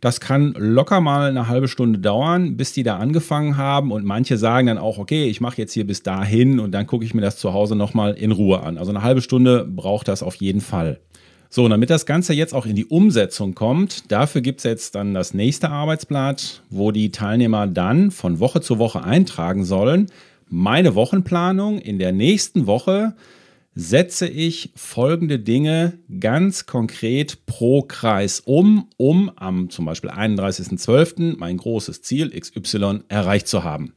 Das 0.00 0.20
kann 0.20 0.54
locker 0.56 1.00
mal 1.00 1.28
eine 1.28 1.48
halbe 1.48 1.68
Stunde 1.68 1.98
dauern, 1.98 2.56
bis 2.56 2.72
die 2.72 2.82
da 2.82 2.98
angefangen 2.98 3.56
haben. 3.56 3.90
Und 3.90 4.04
manche 4.04 4.36
sagen 4.36 4.68
dann 4.68 4.78
auch, 4.78 4.98
okay, 4.98 5.28
ich 5.28 5.40
mache 5.40 5.58
jetzt 5.58 5.72
hier 5.72 5.86
bis 5.86 6.02
dahin 6.02 6.60
und 6.60 6.72
dann 6.72 6.86
gucke 6.86 7.04
ich 7.04 7.14
mir 7.14 7.20
das 7.20 7.36
zu 7.36 7.52
Hause 7.52 7.74
nochmal 7.74 8.14
in 8.14 8.32
Ruhe 8.32 8.62
an. 8.62 8.78
Also 8.78 8.90
eine 8.90 9.02
halbe 9.02 9.22
Stunde 9.22 9.64
braucht 9.64 10.08
das 10.08 10.22
auf 10.22 10.36
jeden 10.36 10.60
Fall. 10.60 11.00
So, 11.50 11.64
und 11.64 11.70
damit 11.70 11.88
das 11.88 12.04
Ganze 12.04 12.34
jetzt 12.34 12.54
auch 12.54 12.66
in 12.66 12.76
die 12.76 12.84
Umsetzung 12.84 13.54
kommt, 13.54 14.12
dafür 14.12 14.42
gibt 14.42 14.60
es 14.60 14.64
jetzt 14.64 14.94
dann 14.94 15.14
das 15.14 15.32
nächste 15.32 15.70
Arbeitsblatt, 15.70 16.62
wo 16.68 16.90
die 16.92 17.10
Teilnehmer 17.10 17.66
dann 17.66 18.10
von 18.10 18.38
Woche 18.38 18.60
zu 18.60 18.78
Woche 18.78 19.02
eintragen 19.02 19.64
sollen. 19.64 20.08
Meine 20.50 20.94
Wochenplanung 20.94 21.78
in 21.78 21.98
der 21.98 22.12
nächsten 22.12 22.66
Woche 22.66 23.14
setze 23.80 24.26
ich 24.26 24.72
folgende 24.74 25.38
Dinge 25.38 26.00
ganz 26.18 26.66
konkret 26.66 27.46
pro 27.46 27.82
Kreis 27.82 28.40
um, 28.40 28.88
um 28.96 29.30
am 29.36 29.70
zum 29.70 29.84
Beispiel 29.84 30.10
31.12. 30.10 31.36
mein 31.38 31.58
großes 31.58 32.02
Ziel 32.02 32.30
XY 32.30 33.02
erreicht 33.06 33.46
zu 33.46 33.62
haben. 33.62 33.92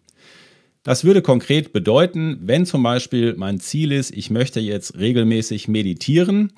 Das 0.84 1.04
würde 1.04 1.24
konkret 1.24 1.74
bedeuten, 1.74 2.38
wenn 2.44 2.68
zum 2.68 2.84
Beispiel 2.84 3.34
mein 3.38 3.60
Ziel 3.60 3.92
ist, 3.92 4.12
ich 4.12 4.30
möchte 4.30 4.60
jetzt 4.60 5.00
regelmäßig 5.00 5.68
meditieren, 5.68 6.54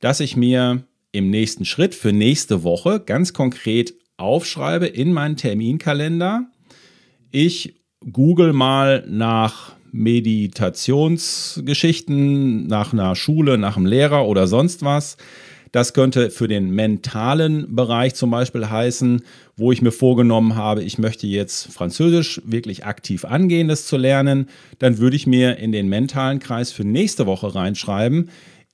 dass 0.00 0.20
ich 0.20 0.34
mir 0.34 0.82
im 1.12 1.28
nächsten 1.28 1.66
Schritt 1.66 1.94
für 1.94 2.14
nächste 2.14 2.62
Woche 2.62 3.00
ganz 3.00 3.34
konkret 3.34 3.92
aufschreibe 4.16 4.86
in 4.86 5.12
meinen 5.12 5.36
Terminkalender. 5.36 6.46
Ich 7.30 7.74
google 8.00 8.54
mal 8.54 9.04
nach 9.06 9.74
Meditationsgeschichten 9.92 12.66
nach 12.66 12.92
einer 12.92 13.14
Schule, 13.14 13.58
nach 13.58 13.76
einem 13.76 13.86
Lehrer 13.86 14.26
oder 14.26 14.46
sonst 14.46 14.82
was. 14.82 15.16
Das 15.72 15.94
könnte 15.94 16.30
für 16.30 16.48
den 16.48 16.70
mentalen 16.70 17.74
Bereich 17.74 18.14
zum 18.14 18.30
Beispiel 18.30 18.68
heißen, 18.68 19.22
wo 19.56 19.72
ich 19.72 19.80
mir 19.80 19.90
vorgenommen 19.90 20.54
habe, 20.54 20.82
ich 20.82 20.98
möchte 20.98 21.26
jetzt 21.26 21.72
Französisch 21.72 22.42
wirklich 22.44 22.84
aktiv 22.84 23.24
angehen, 23.24 23.68
das 23.68 23.86
zu 23.86 23.96
lernen. 23.96 24.48
Dann 24.78 24.98
würde 24.98 25.16
ich 25.16 25.26
mir 25.26 25.56
in 25.56 25.72
den 25.72 25.88
mentalen 25.88 26.40
Kreis 26.40 26.72
für 26.72 26.84
nächste 26.84 27.24
Woche 27.24 27.54
reinschreiben. 27.54 28.28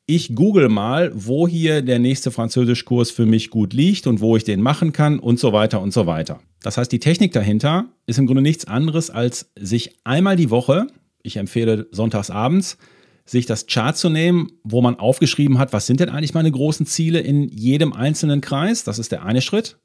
Ich 0.07 0.35
google 0.35 0.69
mal, 0.69 1.13
wo 1.15 1.47
hier 1.47 1.83
der 1.83 2.01
nächste 2.01 2.33
Französischkurs 2.33 3.13
für 3.13 3.27
mich 3.27 3.51
gut 3.51 3.75
liegt 3.75 4.09
und 4.09 4.21
wo 4.21 4.37
ich 4.37 4.43
den 4.43 4.61
machen 4.61 4.93
kann 4.93 5.21
und 5.21 5.39
so 5.39 5.53
weiter 5.53 5.81
und 5.81 5.93
so 5.93 6.07
weiter. 6.07 6.41
Das 6.63 6.79
heißt, 6.79 6.91
die 6.91 6.99
Technik 6.99 7.33
dahinter 7.33 7.85
ist 8.07 8.19
im 8.19 8.27
Grunde 8.27 8.43
nichts 8.43 8.65
anderes, 8.65 9.11
als 9.11 9.53
sich 9.57 9.93
einmal 10.03 10.35
die 10.35 10.51
Woche 10.51 10.89
ich 11.23 11.37
empfehle 11.37 11.87
sonntags 11.91 12.31
abends, 12.31 12.79
sich 13.25 13.47
das 13.47 13.67
Chart 13.67 13.97
zu 13.97 14.09
nehmen, 14.09 14.53
wo 14.65 14.81
man 14.81 14.99
aufgeschrieben 14.99 15.59
hat, 15.59 15.73
was 15.73 15.87
sind 15.87 16.01
denn 16.01 16.09
eigentlich 16.09 16.35
meine 16.35 16.51
großen 16.51 16.87
Ziele 16.87 17.21
in 17.21 17.49
jedem 17.49 17.93
einzelnen 17.93 18.41
Kreis. 18.41 18.85
Das 18.85 18.99
ist 18.99 19.13
der 19.13 19.25
eine 19.25 19.43
Schritt. 19.43 19.77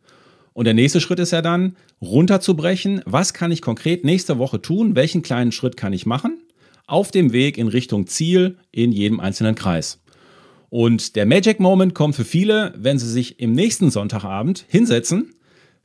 Und 0.54 0.66
der 0.66 0.74
nächste 0.74 1.02
Schritt 1.02 1.20
ist 1.20 1.32
ja 1.32 1.42
dann, 1.42 1.76
runterzubrechen, 2.02 3.02
was 3.06 3.34
kann 3.34 3.52
ich 3.52 3.62
konkret 3.62 4.06
nächste 4.06 4.38
Woche 4.38 4.62
tun, 4.62 4.96
welchen 4.96 5.24
kleinen 5.24 5.52
Schritt 5.52 5.78
kann 5.78 5.94
ich 5.94 6.06
machen, 6.06 6.42
auf 6.86 7.12
dem 7.12 7.34
Weg 7.34 7.58
in 7.58 7.68
Richtung 7.68 8.08
Ziel 8.08 8.58
in 8.72 8.92
jedem 8.92 9.20
einzelnen 9.20 9.56
Kreis. 9.56 10.02
Und 10.70 11.16
der 11.16 11.26
Magic 11.26 11.60
Moment 11.60 11.94
kommt 11.94 12.16
für 12.16 12.26
viele, 12.26 12.74
wenn 12.78 12.98
sie 12.98 13.10
sich 13.10 13.40
im 13.40 13.52
nächsten 13.52 13.92
Sonntagabend 13.92 14.66
hinsetzen, 14.68 15.34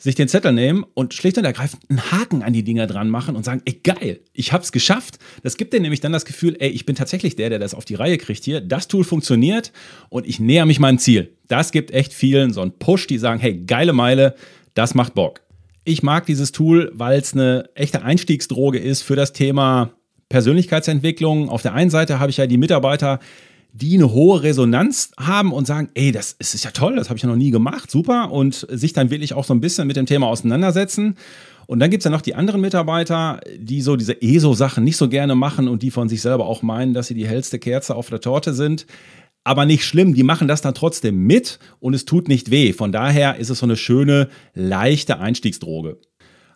sich 0.01 0.15
den 0.15 0.29
Zettel 0.29 0.53
nehmen 0.53 0.87
und 0.95 1.13
schlicht 1.13 1.39
und 1.39 1.45
ergreifend 1.45 1.83
einen 1.89 2.13
Haken 2.13 2.43
an 2.45 2.53
die 2.53 2.63
Dinger 2.63 2.87
dran 2.87 3.11
machen 3.11 3.35
und 3.35 3.45
sagen, 3.45 3.63
ey 3.65 3.81
geil, 3.83 4.21
ich 4.33 4.53
hab's 4.53 4.71
geschafft. 4.71 5.19
Das 5.43 5.57
gibt 5.57 5.73
dir 5.73 5.81
nämlich 5.81 6.01
dann 6.01 6.13
das 6.13 6.25
Gefühl, 6.25 6.57
ey, 6.61 6.69
ich 6.69 6.87
bin 6.87 6.95
tatsächlich 6.95 7.35
der, 7.35 7.51
der 7.51 7.59
das 7.59 7.75
auf 7.75 7.85
die 7.85 7.97
Reihe 7.97 8.17
kriegt 8.17 8.45
hier. 8.45 8.61
Das 8.61 8.87
Tool 8.87 9.03
funktioniert 9.03 9.73
und 10.09 10.27
ich 10.27 10.39
näher 10.39 10.67
mich 10.67 10.79
meinem 10.79 10.99
Ziel. 10.99 11.37
Das 11.49 11.73
gibt 11.73 11.91
echt 11.91 12.13
vielen 12.13 12.53
so 12.53 12.61
einen 12.61 12.79
Push, 12.79 13.09
die 13.09 13.19
sagen, 13.19 13.41
hey, 13.41 13.65
geile 13.67 13.93
Meile, 13.93 14.37
das 14.75 14.95
macht 14.95 15.15
Bock. 15.15 15.41
Ich 15.85 16.05
mag 16.05 16.27
dieses 16.27 16.53
Tool, 16.53 16.93
weil 16.95 17.19
es 17.19 17.35
eine 17.35 17.69
echte 17.75 18.03
Einstiegsdroge 18.03 18.79
ist 18.79 19.03
für 19.03 19.17
das 19.17 19.33
Thema 19.33 19.95
Persönlichkeitsentwicklung. 20.29 21.49
Auf 21.49 21.63
der 21.63 21.75
einen 21.75 21.91
Seite 21.91 22.21
habe 22.21 22.31
ich 22.31 22.37
ja 22.37 22.47
die 22.47 22.59
Mitarbeiter, 22.59 23.19
die 23.73 23.95
eine 23.95 24.13
hohe 24.13 24.43
Resonanz 24.43 25.11
haben 25.19 25.53
und 25.53 25.67
sagen, 25.67 25.91
ey, 25.95 26.11
das 26.11 26.33
ist 26.33 26.65
ja 26.65 26.71
toll, 26.71 26.97
das 26.97 27.09
habe 27.09 27.17
ich 27.17 27.23
ja 27.23 27.29
noch 27.29 27.37
nie 27.37 27.51
gemacht, 27.51 27.91
super, 27.91 28.33
und 28.33 28.67
sich 28.71 28.93
dann 28.93 29.11
wirklich 29.11 29.35
auch 29.35 29.45
so 29.45 29.55
ein 29.55 29.61
bisschen 29.61 29.87
mit 29.87 29.97
dem 29.97 30.07
Thema 30.07 30.27
auseinandersetzen. 30.27 31.17
Und 31.67 31.81
dann 31.81 31.91
gibt 31.91 32.01
es 32.01 32.05
ja 32.05 32.11
noch 32.11 32.23
die 32.23 32.35
anderen 32.35 32.63
Mitarbeiter, 32.63 33.41
die 33.59 33.83
so 33.83 33.97
diese 33.97 34.23
ESO-Sachen 34.23 34.85
nicht 34.85 34.97
so 34.97 35.09
gerne 35.09 35.35
machen 35.35 35.69
und 35.69 35.83
die 35.83 35.91
von 35.91 36.09
sich 36.09 36.23
selber 36.23 36.47
auch 36.47 36.63
meinen, 36.63 36.95
dass 36.95 37.09
sie 37.09 37.15
die 37.15 37.29
hellste 37.29 37.59
Kerze 37.59 37.95
auf 37.95 38.09
der 38.09 38.21
Torte 38.21 38.55
sind. 38.55 38.87
Aber 39.45 39.67
nicht 39.67 39.85
schlimm, 39.85 40.15
die 40.15 40.23
machen 40.23 40.49
das 40.49 40.63
dann 40.63 40.75
trotzdem 40.75 41.27
mit 41.27 41.59
und 41.79 41.95
es 41.95 42.07
tut 42.07 42.29
nicht 42.29 42.51
weh. 42.51 42.73
Von 42.73 42.91
daher 42.91 43.37
ist 43.37 43.51
es 43.51 43.59
so 43.59 43.67
eine 43.67 43.77
schöne, 43.77 44.29
leichte 44.55 45.19
Einstiegsdroge. 45.19 45.99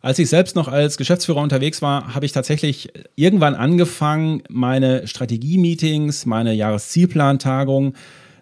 Als 0.05 0.19
ich 0.19 0.29
selbst 0.29 0.57
noch 0.57 0.67
als 0.67 0.97
Geschäftsführer 0.97 1.41
unterwegs 1.41 1.81
war, 1.81 2.13
habe 2.13 2.27
ich 2.27 2.33
tatsächlich 2.33 2.93
irgendwann 3.15 3.55
angefangen, 3.55 4.43
meine 4.49 5.07
Strategie-Meetings, 5.07 6.27
meine 6.27 6.55
Jahreszielplantagung, 6.55 7.95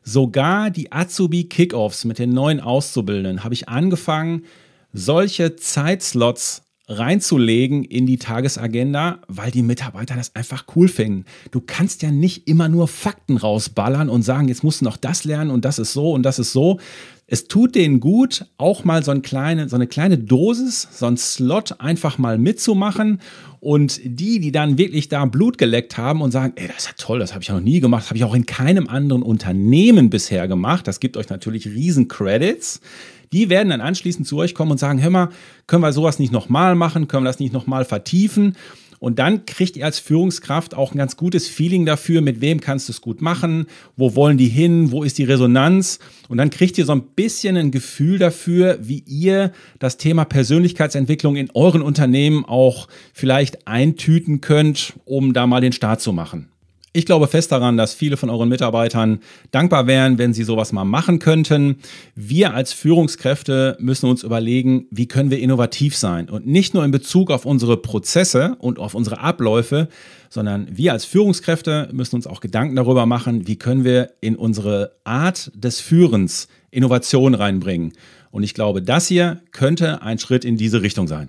sogar 0.03 0.71
die 0.71 0.91
Azubi-Kickoffs 0.91 2.07
mit 2.07 2.19
den 2.19 2.31
neuen 2.31 2.61
Auszubildenden, 2.61 3.45
habe 3.45 3.53
ich 3.53 3.69
angefangen, 3.69 4.45
solche 4.95 5.55
Zeitslots 5.57 6.63
reinzulegen 6.91 7.85
in 7.85 8.05
die 8.05 8.19
Tagesagenda, 8.19 9.21
weil 9.29 9.53
die 9.53 9.63
Mitarbeiter 9.63 10.17
das 10.17 10.35
einfach 10.35 10.65
cool 10.75 10.89
finden. 10.89 11.25
Du 11.53 11.61
kannst 11.65 12.03
ja 12.03 12.11
nicht 12.11 12.49
immer 12.49 12.69
nur 12.69 12.89
Fakten 12.89 13.37
rausballern 13.37 14.09
und 14.09 14.23
sagen, 14.23 14.49
jetzt 14.49 14.65
musst 14.65 14.81
du 14.81 14.85
noch 14.85 14.97
das 14.97 15.25
lernen 15.25 15.51
und 15.51 15.65
das 15.65 15.79
ist 15.79 15.93
so 15.93 16.13
und 16.13 16.25
das 16.25 16.39
ist 16.41 16.53
so. 16.53 16.81
Es 17.33 17.45
tut 17.45 17.77
denen 17.77 18.01
gut, 18.01 18.47
auch 18.59 18.83
mal 18.83 19.05
so, 19.05 19.13
ein 19.13 19.23
kleine, 19.23 19.69
so 19.69 19.77
eine 19.77 19.87
kleine 19.87 20.19
Dosis, 20.19 20.89
so 20.91 21.07
ein 21.07 21.17
Slot 21.17 21.77
einfach 21.79 22.19
mal 22.19 22.39
mitzumachen. 22.39 23.21
Und 23.61 24.01
die, 24.03 24.41
die 24.41 24.51
dann 24.51 24.79
wirklich 24.79 25.09
da 25.09 25.27
Blut 25.27 25.59
geleckt 25.59 25.97
haben 25.97 26.23
und 26.23 26.33
sagen, 26.33 26.55
ey, 26.57 26.67
das 26.67 26.79
ist 26.79 26.87
ja 26.87 26.95
toll, 26.97 27.21
das 27.21 27.35
habe 27.35 27.43
ich 27.43 27.49
ja 27.49 27.55
noch 27.55 27.61
nie 27.61 27.79
gemacht, 27.79 28.03
das 28.03 28.09
habe 28.09 28.17
ich 28.17 28.25
auch 28.25 28.35
in 28.35 28.47
keinem 28.47 28.89
anderen 28.89 29.23
Unternehmen 29.23 30.11
bisher 30.11 30.49
gemacht. 30.49 30.89
Das 30.89 30.99
gibt 30.99 31.17
euch 31.17 31.29
natürlich 31.29 31.67
riesen 31.67 32.09
Credits 32.09 32.81
die 33.33 33.49
werden 33.49 33.71
dann 33.71 33.81
anschließend 33.81 34.27
zu 34.27 34.37
euch 34.39 34.55
kommen 34.55 34.73
und 34.73 34.79
sagen, 34.79 35.03
hör 35.03 35.11
mal, 35.11 35.29
können 35.67 35.83
wir 35.83 35.93
sowas 35.93 36.19
nicht 36.19 36.33
nochmal 36.33 36.75
machen, 36.75 37.09
können 37.09 37.25
wir 37.25 37.31
das 37.31 37.39
nicht 37.39 37.53
nochmal 37.53 37.85
vertiefen? 37.85 38.57
Und 39.01 39.19
dann 39.19 39.47
kriegt 39.47 39.79
ihr 39.79 39.87
als 39.87 39.99
Führungskraft 39.99 40.75
auch 40.75 40.93
ein 40.93 40.99
ganz 40.99 41.17
gutes 41.17 41.49
Feeling 41.49 41.87
dafür, 41.87 42.21
mit 42.21 42.43
wem 42.43 42.61
kannst 42.61 42.89
du 42.89 42.93
es 42.93 43.01
gut 43.01 43.23
machen, 43.23 43.67
wo 43.97 44.15
wollen 44.15 44.37
die 44.37 44.49
hin, 44.49 44.93
wo 44.93 45.03
ist 45.03 45.17
die 45.17 45.25
Resonanz. 45.25 46.01
Und 46.29 46.37
dann 46.37 46.51
kriegt 46.51 46.77
ihr 46.77 46.85
so 46.85 46.93
ein 46.93 47.03
bisschen 47.17 47.57
ein 47.57 47.71
Gefühl 47.71 48.19
dafür, 48.19 48.79
wie 48.83 49.03
ihr 49.07 49.53
das 49.79 49.97
Thema 49.97 50.27
Persönlichkeitsentwicklung 50.27 51.37
in 51.37 51.51
euren 51.55 51.81
Unternehmen 51.81 52.45
auch 52.45 52.89
vielleicht 53.15 53.67
eintüten 53.67 54.43
könnt, 54.43 54.93
um 55.07 55.33
da 55.33 55.47
mal 55.47 55.63
den 55.63 55.73
Start 55.73 56.03
zu 56.03 56.13
machen. 56.13 56.50
Ich 56.93 57.07
glaube 57.07 57.29
fest 57.29 57.53
daran, 57.53 57.77
dass 57.77 57.95
viele 57.95 58.17
von 58.17 58.31
euren 58.31 58.49
Mitarbeitern 58.49 59.21
dankbar 59.53 59.87
wären, 59.87 60.19
wenn 60.19 60.35
sie 60.35 60.43
sowas 60.43 60.73
mal 60.73 60.85
machen 60.85 61.21
könnten. 61.21 61.77
Wir 62.17 62.53
als 62.53 62.73
Führungskräfte 62.73 63.77
müssen 63.79 64.11
uns 64.11 64.25
überlegen, 64.25 64.87
wie 64.91 65.07
können 65.07 65.31
wir 65.31 65.39
innovativ 65.39 65.97
sein 65.97 66.29
und 66.29 66.49
nicht 66.49 66.75
nur 66.75 66.85
in 66.85 66.91
Bezug 66.91 67.31
auf 67.31 67.47
unsere 67.47 67.77
Prozesse 67.77 68.57
und 68.59 68.81
auf 68.81 68.95
unsere 68.95 69.21
Abläufe, 69.21 69.89
sondern 70.31 70.67
wir 70.77 70.93
als 70.93 71.05
Führungskräfte 71.05 71.89
müssen 71.93 72.17
uns 72.17 72.27
auch 72.27 72.41
Gedanken 72.41 72.75
darüber 72.75 73.07
machen, 73.07 73.47
wie 73.47 73.57
können 73.57 73.85
wir 73.85 74.15
in 74.21 74.35
unsere 74.35 74.97
Art 75.05 75.53
des 75.55 75.79
Führens 75.79 76.49
Innovation 76.73 77.35
reinbringen. 77.35 77.93
Und 78.33 78.43
ich 78.43 78.53
glaube, 78.55 78.83
das 78.83 79.07
hier 79.07 79.41
könnte 79.53 80.03
ein 80.03 80.19
Schritt 80.19 80.45
in 80.45 80.57
diese 80.57 80.83
Richtung 80.83 81.07
sein. 81.07 81.29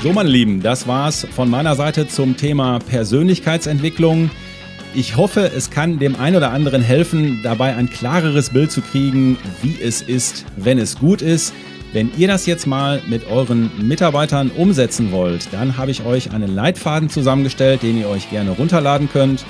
So, 0.00 0.12
meine 0.12 0.28
Lieben, 0.28 0.62
das 0.62 0.86
war's 0.86 1.26
von 1.34 1.50
meiner 1.50 1.74
Seite 1.74 2.06
zum 2.06 2.36
Thema 2.36 2.78
Persönlichkeitsentwicklung. 2.78 4.30
Ich 4.94 5.16
hoffe, 5.16 5.50
es 5.54 5.70
kann 5.70 5.98
dem 5.98 6.14
einen 6.14 6.36
oder 6.36 6.52
anderen 6.52 6.82
helfen, 6.82 7.40
dabei 7.42 7.74
ein 7.74 7.90
klareres 7.90 8.50
Bild 8.50 8.70
zu 8.70 8.80
kriegen, 8.80 9.36
wie 9.60 9.76
es 9.82 10.00
ist, 10.00 10.44
wenn 10.56 10.78
es 10.78 11.00
gut 11.00 11.20
ist. 11.20 11.52
Wenn 11.92 12.12
ihr 12.16 12.28
das 12.28 12.46
jetzt 12.46 12.68
mal 12.68 13.02
mit 13.08 13.28
euren 13.28 13.72
Mitarbeitern 13.88 14.52
umsetzen 14.56 15.10
wollt, 15.10 15.52
dann 15.52 15.78
habe 15.78 15.90
ich 15.90 16.04
euch 16.04 16.30
einen 16.30 16.54
Leitfaden 16.54 17.08
zusammengestellt, 17.08 17.82
den 17.82 17.98
ihr 17.98 18.08
euch 18.08 18.30
gerne 18.30 18.52
runterladen 18.52 19.08
könnt. 19.12 19.44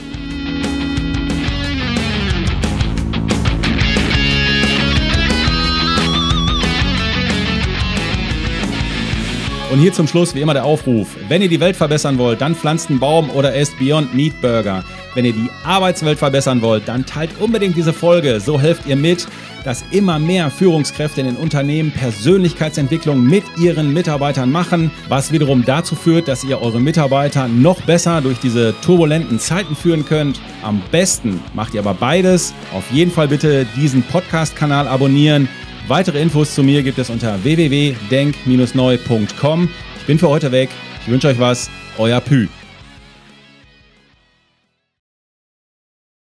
Und 9.71 9.79
hier 9.79 9.93
zum 9.93 10.05
Schluss 10.05 10.35
wie 10.35 10.41
immer 10.41 10.53
der 10.53 10.65
Aufruf. 10.65 11.15
Wenn 11.29 11.41
ihr 11.41 11.47
die 11.47 11.61
Welt 11.61 11.77
verbessern 11.77 12.17
wollt, 12.17 12.41
dann 12.41 12.55
pflanzt 12.55 12.89
einen 12.89 12.99
Baum 12.99 13.29
oder 13.29 13.55
esst 13.55 13.79
Beyond 13.79 14.13
Meat 14.13 14.33
Burger. 14.41 14.83
Wenn 15.13 15.23
ihr 15.23 15.31
die 15.31 15.49
Arbeitswelt 15.63 16.19
verbessern 16.19 16.61
wollt, 16.61 16.89
dann 16.89 17.05
teilt 17.05 17.29
unbedingt 17.39 17.77
diese 17.77 17.93
Folge. 17.93 18.41
So 18.41 18.59
helft 18.59 18.85
ihr 18.85 18.97
mit, 18.97 19.27
dass 19.63 19.85
immer 19.91 20.19
mehr 20.19 20.49
Führungskräfte 20.51 21.21
in 21.21 21.27
den 21.27 21.37
Unternehmen 21.37 21.91
Persönlichkeitsentwicklung 21.91 23.23
mit 23.23 23.45
ihren 23.57 23.93
Mitarbeitern 23.93 24.51
machen, 24.51 24.91
was 25.07 25.31
wiederum 25.31 25.63
dazu 25.63 25.95
führt, 25.95 26.27
dass 26.27 26.43
ihr 26.43 26.61
eure 26.61 26.81
Mitarbeiter 26.81 27.47
noch 27.47 27.81
besser 27.83 28.19
durch 28.19 28.39
diese 28.39 28.75
turbulenten 28.81 29.39
Zeiten 29.39 29.77
führen 29.77 30.05
könnt. 30.05 30.41
Am 30.63 30.81
besten 30.91 31.39
macht 31.53 31.75
ihr 31.75 31.79
aber 31.79 31.93
beides. 31.93 32.53
Auf 32.73 32.91
jeden 32.91 33.11
Fall 33.11 33.29
bitte 33.29 33.65
diesen 33.77 34.03
Podcast-Kanal 34.03 34.89
abonnieren 34.89 35.47
Weitere 35.87 36.21
Infos 36.21 36.53
zu 36.53 36.61
mir 36.63 36.83
gibt 36.83 36.99
es 36.99 37.09
unter 37.09 37.43
www.denk-neu.com. 37.43 39.69
Ich 39.97 40.05
bin 40.05 40.19
für 40.19 40.29
heute 40.29 40.51
weg. 40.51 40.69
Ich 41.01 41.07
wünsche 41.11 41.27
euch 41.27 41.39
was. 41.39 41.71
Euer 41.97 42.21
Pü. 42.21 42.47